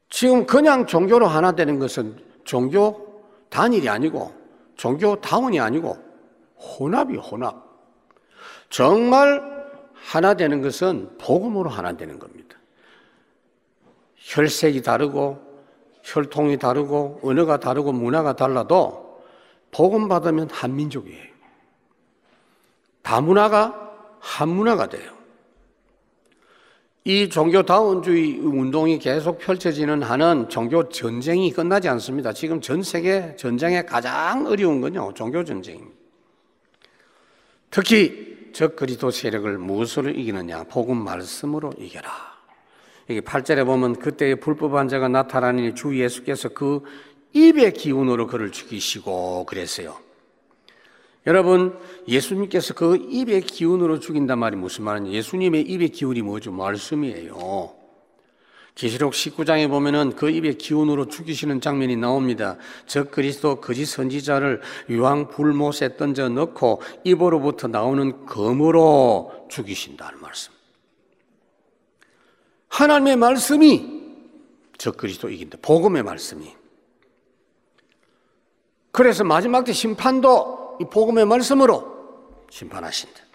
지금 0.10 0.45
그냥 0.45 0.86
종교로 0.86 1.28
하나 1.28 1.54
되는 1.54 1.80
것은 1.80 2.22
종교 2.43 3.24
단일이 3.50 3.88
아니고 3.89 4.34
종교 4.76 5.20
다운이 5.20 5.60
아니고 5.60 5.97
혼합이 6.58 7.16
혼합. 7.18 7.68
정말 8.70 9.41
하나 9.93 10.34
되는 10.34 10.61
것은 10.61 11.17
복음으로 11.17 11.70
하나 11.70 11.93
되는 11.93 12.20
겁니다. 12.20 12.57
혈색이 14.15 14.82
다르고 14.82 15.49
혈통이 16.03 16.57
다르고 16.57 17.20
언어가 17.24 17.59
다르고 17.59 17.91
문화가 17.91 18.36
달라도 18.36 19.22
복음 19.72 20.07
받으면 20.07 20.49
한 20.51 20.76
민족이에요. 20.76 21.30
다문화가 23.01 23.89
한 24.20 24.49
문화가 24.49 24.88
돼요. 24.88 25.20
이 27.05 27.30
종교다운주의 27.30 28.39
운동이 28.39 28.99
계속 28.99 29.39
펼쳐지는 29.39 30.03
한은 30.03 30.49
종교 30.49 30.89
전쟁이 30.89 31.51
끝나지 31.51 31.88
않습니다. 31.89 32.34
지금 32.34 32.61
전 32.61 32.84
세계 32.84 33.36
전쟁에 33.36 33.84
가장 33.84 34.45
어려운 34.45 34.82
건요, 34.82 35.11
종교 35.15 35.43
전쟁입니다. 35.43 35.97
특히 37.72 38.29
적 38.54 38.76
그리스도 38.76 39.12
세력을 39.12 39.58
무엇으로 39.58 40.10
이기느냐? 40.10 40.66
복음 40.66 40.97
말씀으로 40.97 41.72
이겨라. 41.78 42.10
여기 43.10 43.22
8절에 43.22 43.66
보면 43.66 43.95
그때의 43.97 44.39
불법한 44.39 44.88
자가 44.88 45.08
나타나니 45.08 45.76
주 45.76 46.00
예수께서 46.00 46.50
그 46.50 46.84
입의 47.34 47.74
기운으로 47.74 48.28
그를 48.28 48.52
죽이시고 48.52 49.45
그랬어요. 49.45 49.97
여러분, 51.28 51.78
예수님께서 52.08 52.74
그 52.74 52.95
입의 52.95 53.41
기운으로 53.41 54.00
죽인단 54.00 54.39
말이 54.39 54.56
무슨 54.56 54.86
말이냐? 54.86 55.12
예수님의 55.12 55.62
입의 55.64 55.89
기운이 55.89 56.22
뭐죠? 56.22 56.52
말씀이에요. 56.52 57.79
계시록 58.76 59.13
19장에 59.13 59.70
보면은 59.70 60.15
그 60.15 60.30
입의 60.30 60.57
기운으로 60.57 61.07
죽이시는 61.07 61.61
장면이 61.61 61.97
나옵니다. 61.97 62.57
즉 62.86 63.11
그리스도 63.11 63.59
거짓 63.59 63.86
선지자를 63.86 64.61
유황 64.89 65.28
불못에 65.30 65.97
던져 65.97 66.30
넣고 66.30 66.82
입으로부터 67.03 67.67
나오는 67.67 68.26
검으로 68.26 69.47
죽이신다는 69.49 70.22
말씀. 70.22 70.53
하나님의 72.70 73.15
말씀이 73.17 73.99
적 74.78 74.95
그리스도 74.95 75.30
이긴다. 75.30 75.57
복음의 75.61 76.03
말씀이. 76.03 76.55
그래서 78.91 79.24
마지막 79.24 79.65
때 79.65 79.74
심판도 79.74 80.78
이 80.82 80.86
복음의 80.86 81.26
말씀으로 81.26 81.99
심판하신다. 82.49 83.29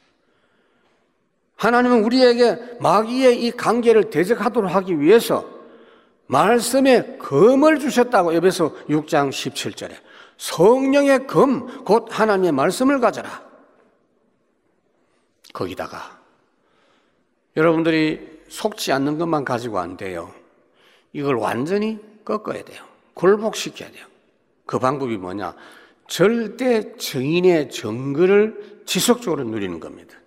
하나님은 1.64 2.04
우리에게 2.04 2.76
마귀의 2.80 3.42
이 3.42 3.50
관계를 3.50 4.10
대적하도록 4.10 4.70
하기 4.74 5.00
위해서 5.00 5.48
말씀의 6.26 7.18
검을 7.18 7.78
주셨다고 7.78 8.34
에베소 8.34 8.86
6장 8.88 9.30
17절에 9.30 9.94
성령의 10.36 11.26
검, 11.26 11.84
곧 11.84 12.08
하나님의 12.10 12.52
말씀을 12.52 13.00
가져라. 13.00 13.42
거기다가 15.54 16.20
여러분들이 17.56 18.42
속지 18.48 18.92
않는 18.92 19.16
것만 19.16 19.46
가지고 19.46 19.78
안 19.78 19.96
돼요. 19.96 20.34
이걸 21.14 21.36
완전히 21.36 21.98
꺾어야 22.26 22.62
돼요. 22.62 22.84
굴복시켜야 23.14 23.90
돼요. 23.90 24.06
그 24.66 24.78
방법이 24.78 25.16
뭐냐? 25.16 25.54
절대 26.08 26.94
증인의 26.96 27.70
증거를 27.70 28.82
지속적으로 28.84 29.44
누리는 29.44 29.80
겁니다. 29.80 30.18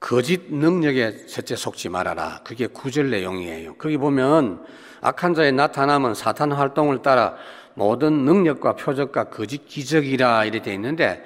거짓 0.00 0.52
능력에 0.52 1.26
첫째 1.26 1.54
속지 1.54 1.90
말아라. 1.90 2.40
그게 2.42 2.66
구절 2.66 3.10
내용이에요. 3.10 3.74
거기 3.74 3.98
보면 3.98 4.64
악한 5.02 5.34
자의 5.34 5.52
나타남은 5.52 6.14
사탄 6.14 6.52
활동을 6.52 7.02
따라 7.02 7.36
모든 7.74 8.24
능력과 8.24 8.76
표적과 8.76 9.24
거짓 9.24 9.66
기적이라 9.66 10.46
이렇게 10.46 10.62
돼 10.62 10.74
있는데 10.74 11.22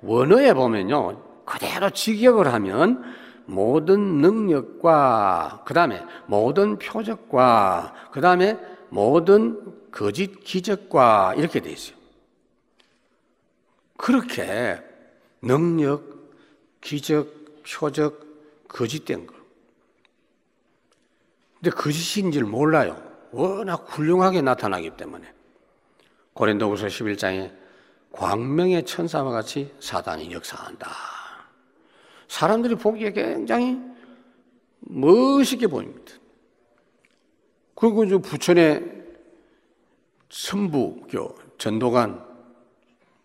원어에 0.00 0.54
보면요. 0.54 1.22
그대로 1.44 1.90
직역을 1.90 2.52
하면 2.54 3.04
모든 3.44 4.22
능력과 4.22 5.62
그다음에 5.66 6.02
모든 6.26 6.78
표적과 6.78 7.92
그다음에 8.10 8.58
모든 8.88 9.60
거짓 9.92 10.42
기적과 10.42 11.34
이렇게 11.36 11.60
돼 11.60 11.70
있어요. 11.70 11.96
그렇게 13.98 14.80
능력, 15.42 16.02
기적, 16.80 17.43
표적, 17.66 18.68
거짓된 18.68 19.26
거. 19.26 19.34
근데 21.54 21.70
거짓인 21.70 22.30
줄 22.30 22.44
몰라요. 22.44 23.02
워낙 23.32 23.86
훌륭하게 23.88 24.42
나타나기 24.42 24.96
때문에. 24.96 25.32
고린도후서 26.34 26.86
11장에 26.86 27.52
광명의 28.12 28.84
천사와 28.84 29.30
같이 29.30 29.74
사단이 29.80 30.30
역사한다. 30.32 30.88
사람들이 32.28 32.74
보기에 32.74 33.12
굉장히 33.12 33.80
멋있게 34.80 35.66
보입니다. 35.66 36.12
그리고 37.74 38.06
저 38.06 38.18
부천의 38.18 39.04
선부교 40.28 41.36
전도관 41.58 42.24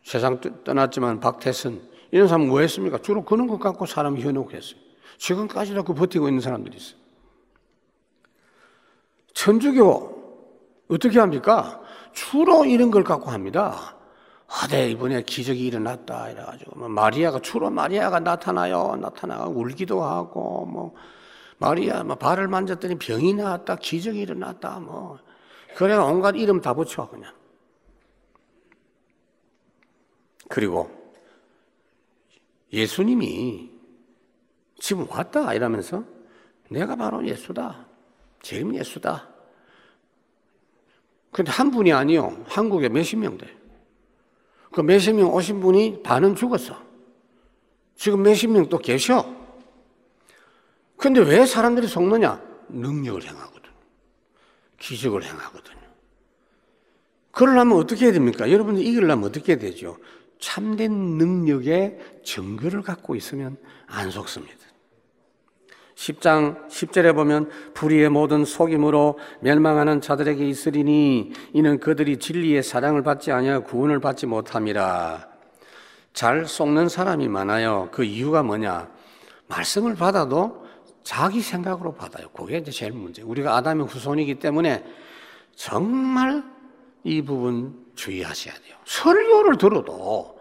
세상 0.04 0.40
떠났지만 0.64 1.20
박태선 1.20 1.89
이런 2.12 2.28
사람 2.28 2.48
뭐 2.48 2.62
했습니까? 2.62 3.00
주로 3.00 3.24
그런 3.24 3.48
것 3.48 3.60
갖고 3.60 3.86
사람 3.86 4.18
현혹했어요. 4.18 4.80
지금까지도 5.18 5.84
그 5.84 5.94
버티고 5.94 6.28
있는 6.28 6.42
사람들이 6.42 6.78
있어요. 6.78 7.00
천주교 9.34 10.20
어떻게 10.90 11.20
합니까? 11.20 11.82
주로 12.14 12.66
이런 12.66 12.90
걸 12.92 13.04
갖고 13.04 13.30
합니다. 13.30 13.96
아, 14.48 14.68
네, 14.68 14.90
이번에 14.90 15.22
기적이 15.22 15.68
일어났다. 15.68 16.32
이래가지고, 16.32 16.80
뭐 16.80 16.90
마리아가, 16.90 17.40
주로 17.40 17.70
마리아가 17.70 18.20
나타나요. 18.20 18.96
나타나고 19.00 19.52
울기도 19.52 20.04
하고, 20.04 20.66
뭐, 20.66 20.96
마리아, 21.60 22.04
뭐, 22.04 22.16
발을 22.16 22.48
만졌더니 22.48 22.98
병이 22.98 23.36
나왔다. 23.36 23.76
기적이 23.76 24.22
일어났다. 24.22 24.80
뭐. 24.80 25.20
그래, 25.76 25.96
온갖 25.96 26.36
이름 26.36 26.62
다 26.62 26.74
붙여, 26.74 27.08
그냥. 27.08 27.32
그리고 30.48 30.99
예수님이 32.72 33.72
지금 34.80 35.08
왔다 35.10 35.54
이러면서 35.54 36.04
내가 36.70 36.96
바로 36.96 37.26
예수다. 37.28 37.88
지금 38.42 38.76
예수다. 38.76 39.28
근데 41.32 41.52
한 41.52 41.72
분이 41.72 41.92
아니요. 41.92 42.44
한국에 42.48 42.90
몇십 42.90 43.20
명 43.20 43.38
돼. 43.38 43.56
그 44.72 44.82
몇십 44.82 45.16
명 45.16 45.34
오신 45.34 45.60
분이 45.60 46.04
반은 46.04 46.36
죽었어. 46.36 46.80
지금 47.96 48.24
몇십 48.24 48.52
명 48.52 48.70
또 48.70 48.78
계셔. 48.78 49.36
근데 50.96 51.22
왜 51.22 51.46
사람들이 51.46 51.88
속느냐? 51.88 52.42
능력을 52.70 53.24
행하거든. 53.24 53.70
기적을 54.78 55.24
행하거든요. 55.24 55.80
그러려면 57.32 57.78
어떻게 57.78 58.06
해야 58.06 58.14
됩니까? 58.14 58.52
여러분들 58.52 58.84
이기려면 58.84 59.24
어떻게 59.26 59.54
해야 59.54 59.60
되죠? 59.60 59.98
참된 60.40 60.92
능력의 61.18 62.00
증거를 62.24 62.82
갖고 62.82 63.16
있으면 63.16 63.58
안 63.88 64.10
속습니다. 64.10 64.58
10장 65.96 66.70
10절에 66.70 67.14
보면 67.14 67.50
불의의 67.74 68.10
모든 68.10 68.46
속임으로 68.46 69.20
멸망하는 69.42 70.00
자들에게 70.00 70.48
있으리니 70.48 71.34
이는 71.52 71.80
그들이 71.80 72.18
진리의 72.18 72.64
사랑을 72.64 73.04
받지 73.04 73.34
아니하 73.34 73.60
구원을 73.60 74.00
받지 74.00 74.26
못함이라. 74.26 75.28
잘 76.14 76.46
속는 76.46 76.88
사람이 76.88 77.28
많아요. 77.28 77.90
그 77.92 78.06
이유가 78.06 78.44
뭐냐? 78.44 78.90
말씀을 79.48 79.96
받아도 79.96 80.66
자기 81.04 81.42
생각으로 81.42 81.96
받아요. 81.96 82.30
그게 82.30 82.60
이제 82.60 82.72
제일 82.72 82.94
문제. 82.94 83.22
우리가 83.22 83.58
아담의 83.58 83.88
후손이기 83.88 84.36
때문에 84.36 84.86
정말 85.56 86.44
이 87.04 87.22
부분 87.22 87.89
주의하셔야 88.00 88.54
돼요. 88.56 88.78
설교를 88.86 89.58
들어도 89.58 90.40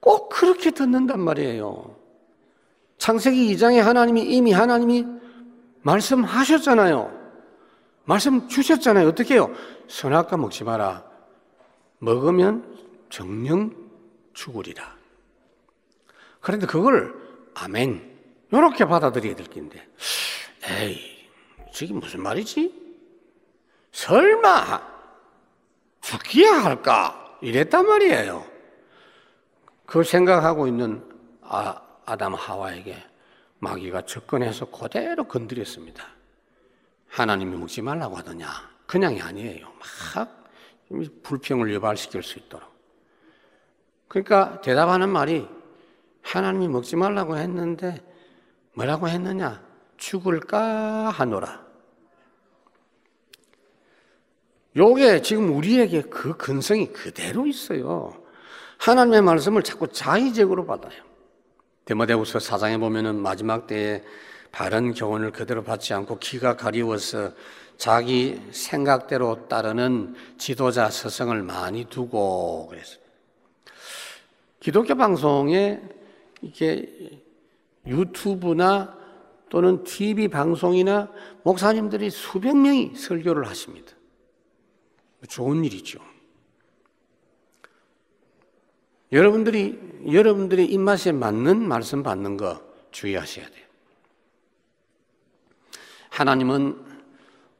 꼭 0.00 0.28
그렇게 0.28 0.72
듣는단 0.72 1.20
말이에요. 1.20 1.96
창세기 2.98 3.54
2장에 3.54 3.78
하나님이 3.78 4.22
이미 4.22 4.52
하나님이 4.52 5.06
말씀하셨잖아요. 5.82 7.20
말씀 8.04 8.48
주셨잖아요. 8.48 9.08
어떻게 9.08 9.34
해요? 9.34 9.54
선악과 9.88 10.36
먹지 10.36 10.64
마라. 10.64 11.04
먹으면 11.98 12.76
정령 13.10 13.76
죽으리라. 14.34 14.96
그런데 16.40 16.66
그걸 16.66 17.14
아멘. 17.54 18.10
이렇게 18.50 18.84
받아들여야 18.84 19.36
될 19.36 19.46
텐데. 19.46 19.86
에이, 20.64 21.28
저게 21.72 21.92
무슨 21.92 22.22
말이지? 22.22 22.72
설마 23.92 24.91
죽기야 26.02 26.64
할까? 26.64 27.38
이랬단 27.40 27.86
말이에요. 27.86 28.44
그 29.86 30.04
생각하고 30.04 30.66
있는 30.66 31.02
아, 31.42 31.80
아담 32.04 32.34
하와에게 32.34 32.96
마귀가 33.58 34.02
접근해서 34.02 34.66
그대로 34.66 35.24
건드렸습니다. 35.24 36.04
하나님이 37.08 37.56
먹지 37.56 37.82
말라고 37.82 38.16
하더냐? 38.16 38.48
그냥이 38.86 39.22
아니에요. 39.22 39.66
막 40.14 40.42
불평을 41.22 41.72
유발시킬 41.72 42.22
수 42.22 42.38
있도록. 42.38 42.70
그러니까 44.08 44.60
대답하는 44.60 45.08
말이 45.08 45.48
하나님이 46.22 46.68
먹지 46.68 46.96
말라고 46.96 47.36
했는데 47.36 48.02
뭐라고 48.74 49.08
했느냐? 49.08 49.62
죽을까 49.96 51.10
하노라. 51.10 51.71
요게 54.76 55.22
지금 55.22 55.54
우리에게 55.54 56.02
그 56.02 56.36
근성이 56.36 56.92
그대로 56.92 57.46
있어요. 57.46 58.14
하나님의 58.78 59.22
말씀을 59.22 59.62
자꾸 59.62 59.88
자의적으로 59.88 60.66
받아요. 60.66 61.02
데모데후서 61.84 62.38
사장에 62.38 62.78
보면은 62.78 63.16
마지막 63.16 63.66
때에 63.66 64.02
바른 64.50 64.94
교훈을 64.94 65.32
그대로 65.32 65.62
받지 65.62 65.94
않고 65.94 66.18
귀가 66.18 66.56
가리워서 66.56 67.32
자기 67.76 68.40
생각대로 68.50 69.48
따르는 69.48 70.14
지도자 70.38 70.90
서성을 70.90 71.42
많이 71.42 71.84
두고 71.86 72.68
그래서 72.68 72.98
기독교 74.60 74.94
방송에 74.94 75.80
이게 76.42 77.20
유튜브나 77.86 78.96
또는 79.48 79.82
TV 79.84 80.28
방송이나 80.28 81.10
목사님들이 81.42 82.10
수백 82.10 82.56
명이 82.56 82.92
설교를 82.94 83.48
하십니다. 83.48 83.92
좋은 85.28 85.64
일이죠. 85.64 85.98
여러분들이 89.12 89.78
여러분들의 90.10 90.66
입맛에 90.66 91.12
맞는 91.12 91.68
말씀 91.68 92.02
받는 92.02 92.36
거 92.36 92.62
주의하셔야 92.90 93.46
돼요. 93.46 93.66
하나님은 96.10 96.92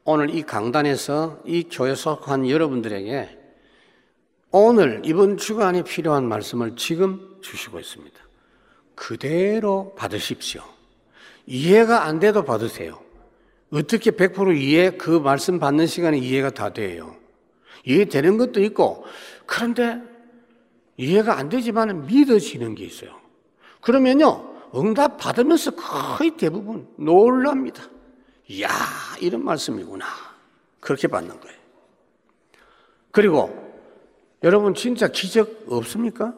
오늘 0.05 0.35
이 0.35 0.43
강단에서 0.43 1.43
이 1.45 1.69
교회 1.71 1.95
속한 1.95 2.49
여러분들에게 2.49 3.39
오늘 4.51 5.03
이번 5.05 5.37
주간에 5.37 5.83
필요한 5.83 6.27
말씀을 6.29 6.77
지금 6.77 7.39
주시고 7.41 7.81
있습니다. 7.81 8.19
그대로 8.95 9.95
받으십시오. 9.97 10.63
이해가 11.47 12.05
안 12.05 12.19
돼도 12.19 12.45
받으세요. 12.45 13.01
어떻게 13.73 14.11
100% 14.11 14.61
이해, 14.61 14.91
그 14.91 15.11
말씀 15.11 15.59
받는 15.59 15.87
시간에 15.87 16.19
이해가 16.19 16.51
다 16.51 16.73
돼요. 16.73 17.17
이해되는 17.85 18.39
것도 18.39 18.63
있고, 18.63 19.05
그런데 19.47 20.01
이해가 20.97 21.39
안 21.39 21.49
되지만 21.49 22.07
믿어지는 22.07 22.75
게 22.75 22.85
있어요. 22.85 23.21
그러면요, 23.81 24.53
응답 24.75 25.19
받으면서 25.19 25.73
거의 25.73 26.31
대부분 26.37 26.89
놀랍니다. 26.97 27.83
이야, 28.49 28.69
이런 29.21 29.45
말씀이구나. 29.45 30.07
그렇게 30.81 31.09
받는 31.09 31.41
거예요. 31.41 31.59
그리고 33.11 33.63
여러분 34.43 34.75
진짜 34.75 35.09
기적 35.09 35.67
없습니까? 35.69 36.35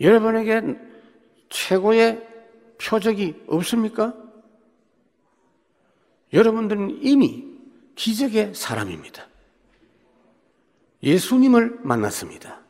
여러분에게 0.00 0.76
최고의 1.50 2.26
표적이 2.82 3.42
없습니까? 3.46 4.14
여러분들은 6.32 7.00
이미 7.02 7.46
기적의 7.94 8.54
사람입니다. 8.54 9.29
예수님을 11.02 11.78
만났습니다. 11.82 12.60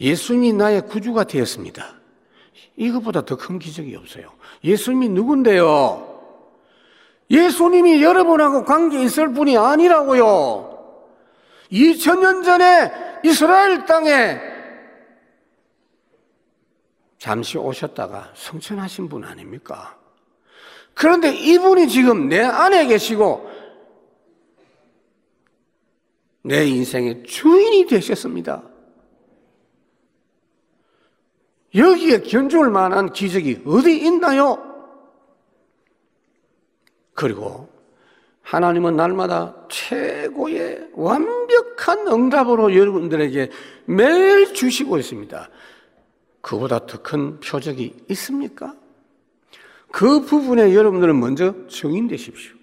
예수님이 0.00 0.52
나의 0.52 0.86
구주가 0.86 1.24
되었습니다. 1.24 1.94
이것보다 2.76 3.24
더 3.24 3.36
큰 3.36 3.58
기적이 3.58 3.96
없어요. 3.96 4.32
예수님이 4.64 5.08
누군데요? 5.10 6.08
예수님이 7.30 8.02
여러분하고 8.02 8.64
관계 8.64 9.02
있을 9.02 9.32
분이 9.32 9.56
아니라고요. 9.56 10.68
2000년 11.70 12.44
전에 12.44 12.92
이스라엘 13.24 13.84
땅에 13.86 14.38
잠시 17.18 17.56
오셨다가 17.56 18.32
성천하신 18.34 19.08
분 19.08 19.24
아닙니까? 19.24 19.96
그런데 20.94 21.32
이분이 21.32 21.88
지금 21.88 22.28
내 22.28 22.40
안에 22.40 22.86
계시고 22.86 23.48
내 26.42 26.66
인생의 26.66 27.22
주인이 27.24 27.86
되셨습니다. 27.86 28.62
여기에 31.74 32.20
견줄 32.20 32.70
만한 32.70 33.12
기적이 33.12 33.62
어디 33.64 33.96
있나요? 34.04 34.58
그리고 37.14 37.68
하나님은 38.42 38.96
날마다 38.96 39.66
최고의 39.70 40.90
완벽한 40.94 42.06
응답으로 42.08 42.74
여러분들에게 42.74 43.50
매일 43.86 44.52
주시고 44.52 44.98
있습니다. 44.98 45.48
그보다 46.40 46.84
더 46.86 46.98
큰 47.02 47.38
표적이 47.40 47.94
있습니까? 48.10 48.74
그 49.92 50.22
부분에 50.22 50.74
여러분들은 50.74 51.18
먼저 51.18 51.54
증인 51.68 52.08
되십시오. 52.08 52.56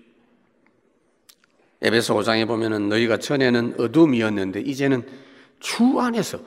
에베소 1.82 2.16
5장에 2.16 2.48
보면은 2.48 2.90
너희가 2.90 3.18
전에는 3.18 3.76
어둠이었는데 3.80 4.62
이제는 4.62 5.08
주 5.60 6.00
안에서 6.00 6.40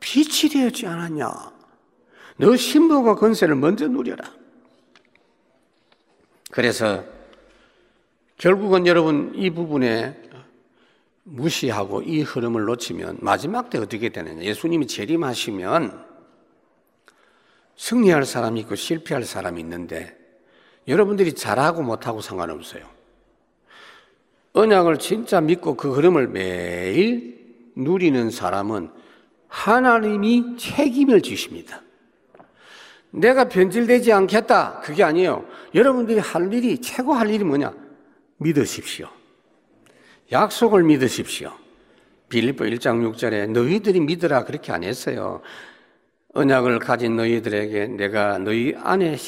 빛이 0.00 0.50
되었지 0.50 0.86
않았냐? 0.86 1.30
너 2.38 2.56
신부가 2.56 3.14
권세를 3.14 3.54
먼저 3.54 3.86
누려라. 3.86 4.24
그래서 6.50 7.04
결국은 8.36 8.86
여러분 8.86 9.32
이 9.36 9.50
부분에 9.50 10.20
무시하고 11.24 12.02
이 12.02 12.22
흐름을 12.22 12.64
놓치면 12.64 13.18
마지막 13.20 13.70
때 13.70 13.78
어떻게 13.78 14.08
되느냐? 14.08 14.42
예수님이 14.42 14.88
재림하시면 14.88 16.04
승리할 17.76 18.24
사람이 18.24 18.60
있고 18.60 18.74
실패할 18.74 19.24
사람이 19.24 19.60
있는데 19.60 20.18
여러분들이 20.88 21.34
잘하고 21.34 21.82
못하고 21.82 22.20
상관없어요. 22.20 23.01
언약을 24.52 24.98
진짜 24.98 25.40
믿고 25.40 25.76
그 25.76 25.92
흐름을 25.92 26.28
매일 26.28 27.72
누리는 27.74 28.30
사람은 28.30 28.90
하나님이 29.48 30.56
책임을 30.58 31.22
지십니다. 31.22 31.82
내가 33.10 33.48
변질되지 33.48 34.12
않겠다. 34.12 34.80
그게 34.80 35.02
아니에요. 35.02 35.46
여러분들이 35.74 36.18
할 36.18 36.52
일이, 36.52 36.78
최고 36.80 37.12
할 37.12 37.30
일이 37.30 37.44
뭐냐? 37.44 37.72
믿으십시오. 38.38 39.08
약속을 40.30 40.82
믿으십시오. 40.84 41.52
빌립보 42.30 42.64
1장 42.64 43.12
6절에 43.12 43.50
너희들이 43.50 44.00
믿으라 44.00 44.44
그렇게 44.44 44.72
안 44.72 44.82
했어요. 44.82 45.42
언약을 46.32 46.78
가진 46.78 47.16
너희들에게 47.16 47.88
내가 47.88 48.38
너희 48.38 48.74
안에 48.74 49.18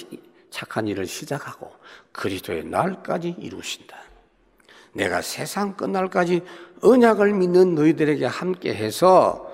착한 0.48 0.88
일을 0.88 1.06
시작하고 1.06 1.70
그리스도의 2.12 2.64
날까지 2.64 3.36
이루신다. 3.38 4.03
내가 4.94 5.20
세상 5.22 5.76
끝날까지 5.76 6.42
언약을 6.82 7.34
믿는 7.34 7.74
너희들에게 7.74 8.24
함께 8.26 8.74
해서 8.74 9.50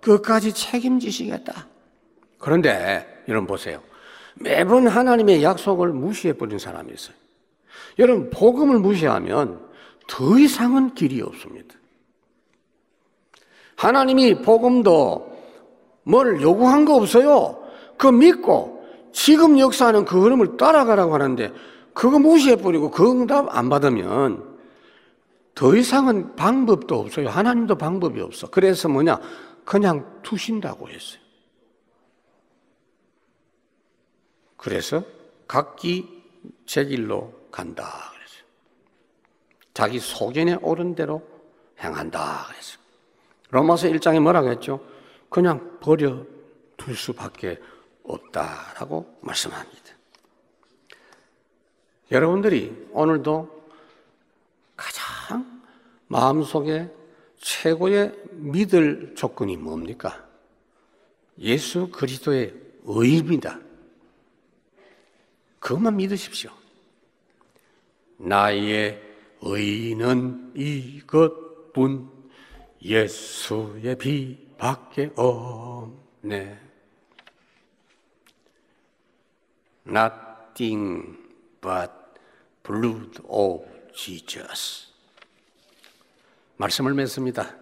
그까지 0.00 0.52
책임지시겠다. 0.52 1.66
그런데 2.38 3.22
여러분 3.28 3.46
보세요. 3.46 3.80
매번 4.34 4.88
하나님의 4.88 5.42
약속을 5.42 5.92
무시해 5.92 6.32
버린 6.32 6.58
사람이 6.58 6.92
있어요. 6.92 7.14
여러분 7.98 8.30
복음을 8.30 8.78
무시하면 8.78 9.60
더 10.06 10.38
이상은 10.38 10.94
길이 10.94 11.20
없습니다. 11.22 11.74
하나님이 13.76 14.42
복음도 14.42 15.30
뭘 16.02 16.40
요구한 16.40 16.84
거 16.84 16.96
없어요. 16.96 17.62
그 17.96 18.06
믿고 18.08 18.84
지금 19.12 19.58
역사하는 19.58 20.04
그 20.04 20.22
흐름을 20.22 20.56
따라가라고 20.56 21.14
하는데 21.14 21.52
그거 21.92 22.18
무시해 22.18 22.56
버리고 22.56 22.90
그 22.90 23.10
응답 23.10 23.54
안 23.54 23.68
받으면 23.68 24.49
더 25.60 25.76
이상은 25.76 26.34
방법도 26.36 26.98
없어요. 26.98 27.28
하나님도 27.28 27.76
방법이 27.76 28.18
없어. 28.22 28.48
그래서 28.48 28.88
뭐냐? 28.88 29.20
그냥 29.66 30.22
두신다고 30.22 30.88
했어요. 30.88 31.20
그래서 34.56 35.04
각기 35.46 36.24
제 36.64 36.86
길로 36.86 37.34
간다. 37.50 38.10
자기 39.74 39.98
소견에 39.98 40.54
옳은 40.54 40.94
대로 40.94 41.28
행한다. 41.78 42.46
그랬어요. 42.46 42.78
로마서 43.50 43.88
1장에 43.88 44.18
뭐라고 44.18 44.48
했죠? 44.48 44.80
그냥 45.28 45.78
버려 45.80 46.24
둘 46.78 46.96
수밖에 46.96 47.60
없다라고 48.04 49.18
말씀합니다. 49.20 49.94
여러분들이 52.10 52.88
오늘도 52.92 53.59
마음속에 56.10 56.90
최고의 57.38 58.12
믿을 58.32 59.14
조건이 59.16 59.56
뭡니까? 59.56 60.26
예수 61.38 61.88
그리스도의 61.88 62.52
의입니다. 62.82 63.60
그것만 65.60 65.96
믿으십시오. 65.96 66.50
나의 68.16 69.00
의는 69.40 70.52
이것뿐 70.56 72.10
예수의 72.82 73.96
비밖에 73.96 75.12
없네. 75.14 76.58
Nothing 79.86 81.16
but 81.60 81.92
blood 82.64 83.20
of 83.28 83.64
Jesus. 83.94 84.89
말씀을 86.60 86.92
맺습니다. 86.92 87.54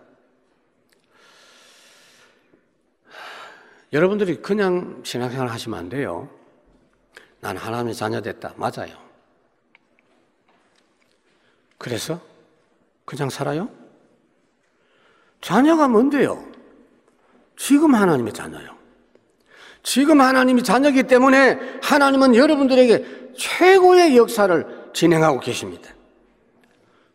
여러분들이 3.92 4.42
그냥 4.42 5.00
신앙생활 5.04 5.48
하시면 5.48 5.78
안 5.78 5.88
돼요. 5.88 6.28
난 7.40 7.56
하나님의 7.56 7.94
자녀 7.94 8.20
됐다. 8.20 8.54
맞아요. 8.56 8.98
그래서 11.78 12.20
그냥 13.04 13.30
살아요? 13.30 13.70
자녀가 15.40 15.86
뭔데요? 15.86 16.44
지금 17.56 17.94
하나님의 17.94 18.32
자녀요. 18.32 18.76
지금 19.84 20.20
하나님이 20.20 20.64
자녀이기 20.64 21.04
때문에 21.04 21.78
하나님은 21.82 22.34
여러분들에게 22.34 23.32
최고의 23.36 24.16
역사를 24.16 24.90
진행하고 24.92 25.38
계십니다. 25.38 25.94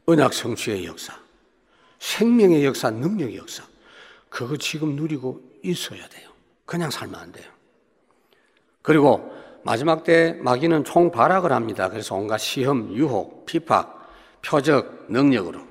은학 0.08 0.34
성취의 0.34 0.86
역사, 0.86 1.23
생명의 2.04 2.66
역사, 2.66 2.92
능력의 2.92 3.38
역사. 3.38 3.64
그거 4.28 4.58
지금 4.58 4.98
누리고 4.98 5.42
있어야 5.64 6.06
돼요. 6.10 6.30
그냥 6.66 6.92
살면 6.92 7.18
안 7.18 7.32
돼요. 7.32 7.50
그리고 8.82 9.34
마지막 9.64 10.04
때 10.04 10.34
마귀는 10.42 10.84
총발악을 10.84 11.54
합니다. 11.54 11.88
그래서 11.90 12.16
온갖 12.16 12.40
시험, 12.40 12.94
유혹, 12.94 13.46
피팍, 13.46 14.42
표적, 14.42 15.06
능력으로. 15.08 15.62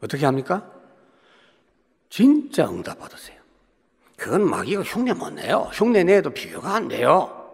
어떻게 0.00 0.24
합니까? 0.24 0.70
진짜 2.08 2.68
응답 2.68 3.00
받으세요. 3.00 3.40
그건 4.16 4.48
마귀가 4.48 4.82
흉내 4.82 5.12
못 5.12 5.30
내요. 5.30 5.68
흉내 5.72 6.04
내도 6.04 6.30
비교가 6.30 6.76
안 6.76 6.86
돼요. 6.86 7.50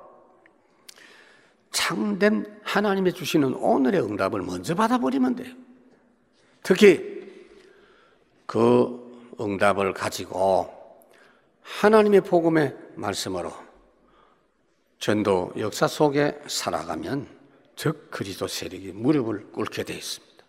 참된 1.70 2.44
하나님이 2.64 3.14
주시는 3.14 3.54
오늘의 3.54 4.02
응답을 4.02 4.42
먼저 4.42 4.74
받아버리면 4.74 5.36
돼요. 5.36 5.54
특히 6.62 7.09
그 8.50 9.32
응답을 9.40 9.94
가지고 9.94 10.68
하나님의 11.62 12.22
복음의 12.22 12.76
말씀으로 12.96 13.52
전도 14.98 15.52
역사 15.56 15.86
속에 15.86 16.36
살아가면 16.48 17.28
적 17.76 18.10
그리스도 18.10 18.48
세력이 18.48 18.90
무릎을 18.90 19.52
꿇게 19.52 19.84
되어 19.84 19.96
있습니다. 19.96 20.44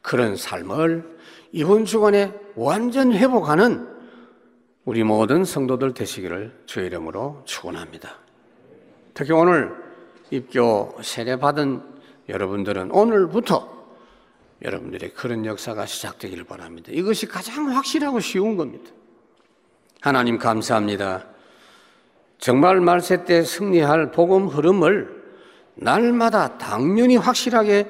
그런 0.00 0.36
삶을 0.36 1.18
이번 1.50 1.86
주간에 1.86 2.32
완전 2.54 3.12
회복하는 3.12 3.88
우리 4.84 5.02
모든 5.02 5.44
성도들 5.44 5.94
되시기를 5.94 6.62
주의 6.66 6.86
이름으로 6.86 7.42
축원합니다. 7.46 8.14
특히 9.12 9.32
오늘 9.32 9.74
입교 10.30 10.98
세례 11.02 11.34
받은 11.34 11.82
여러분들은 12.28 12.92
오늘부터 12.92 13.77
여러분들의 14.62 15.14
그런 15.14 15.44
역사가 15.44 15.86
시작되기를 15.86 16.44
바랍니다. 16.44 16.90
이것이 16.92 17.26
가장 17.26 17.70
확실하고 17.74 18.20
쉬운 18.20 18.56
겁니다. 18.56 18.90
하나님 20.00 20.38
감사합니다. 20.38 21.26
정말 22.38 22.80
말세 22.80 23.24
때 23.24 23.42
승리할 23.42 24.12
복음 24.12 24.46
흐름을 24.46 25.18
날마다 25.74 26.58
당연히 26.58 27.16
확실하게 27.16 27.88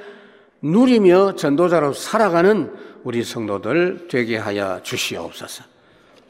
누리며 0.63 1.37
전도자로 1.37 1.93
살아가는 1.93 2.75
우리 3.05 3.23
성도들 3.23 4.09
되게 4.09 4.37
하여 4.37 4.81
주시옵소서. 4.83 5.65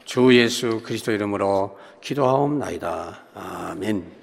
주 0.05 0.35
예수 0.35 0.81
그리스도 0.83 1.11
이름으로 1.11 1.77
기도하옵나이다. 2.01 3.25
아멘. 3.33 4.18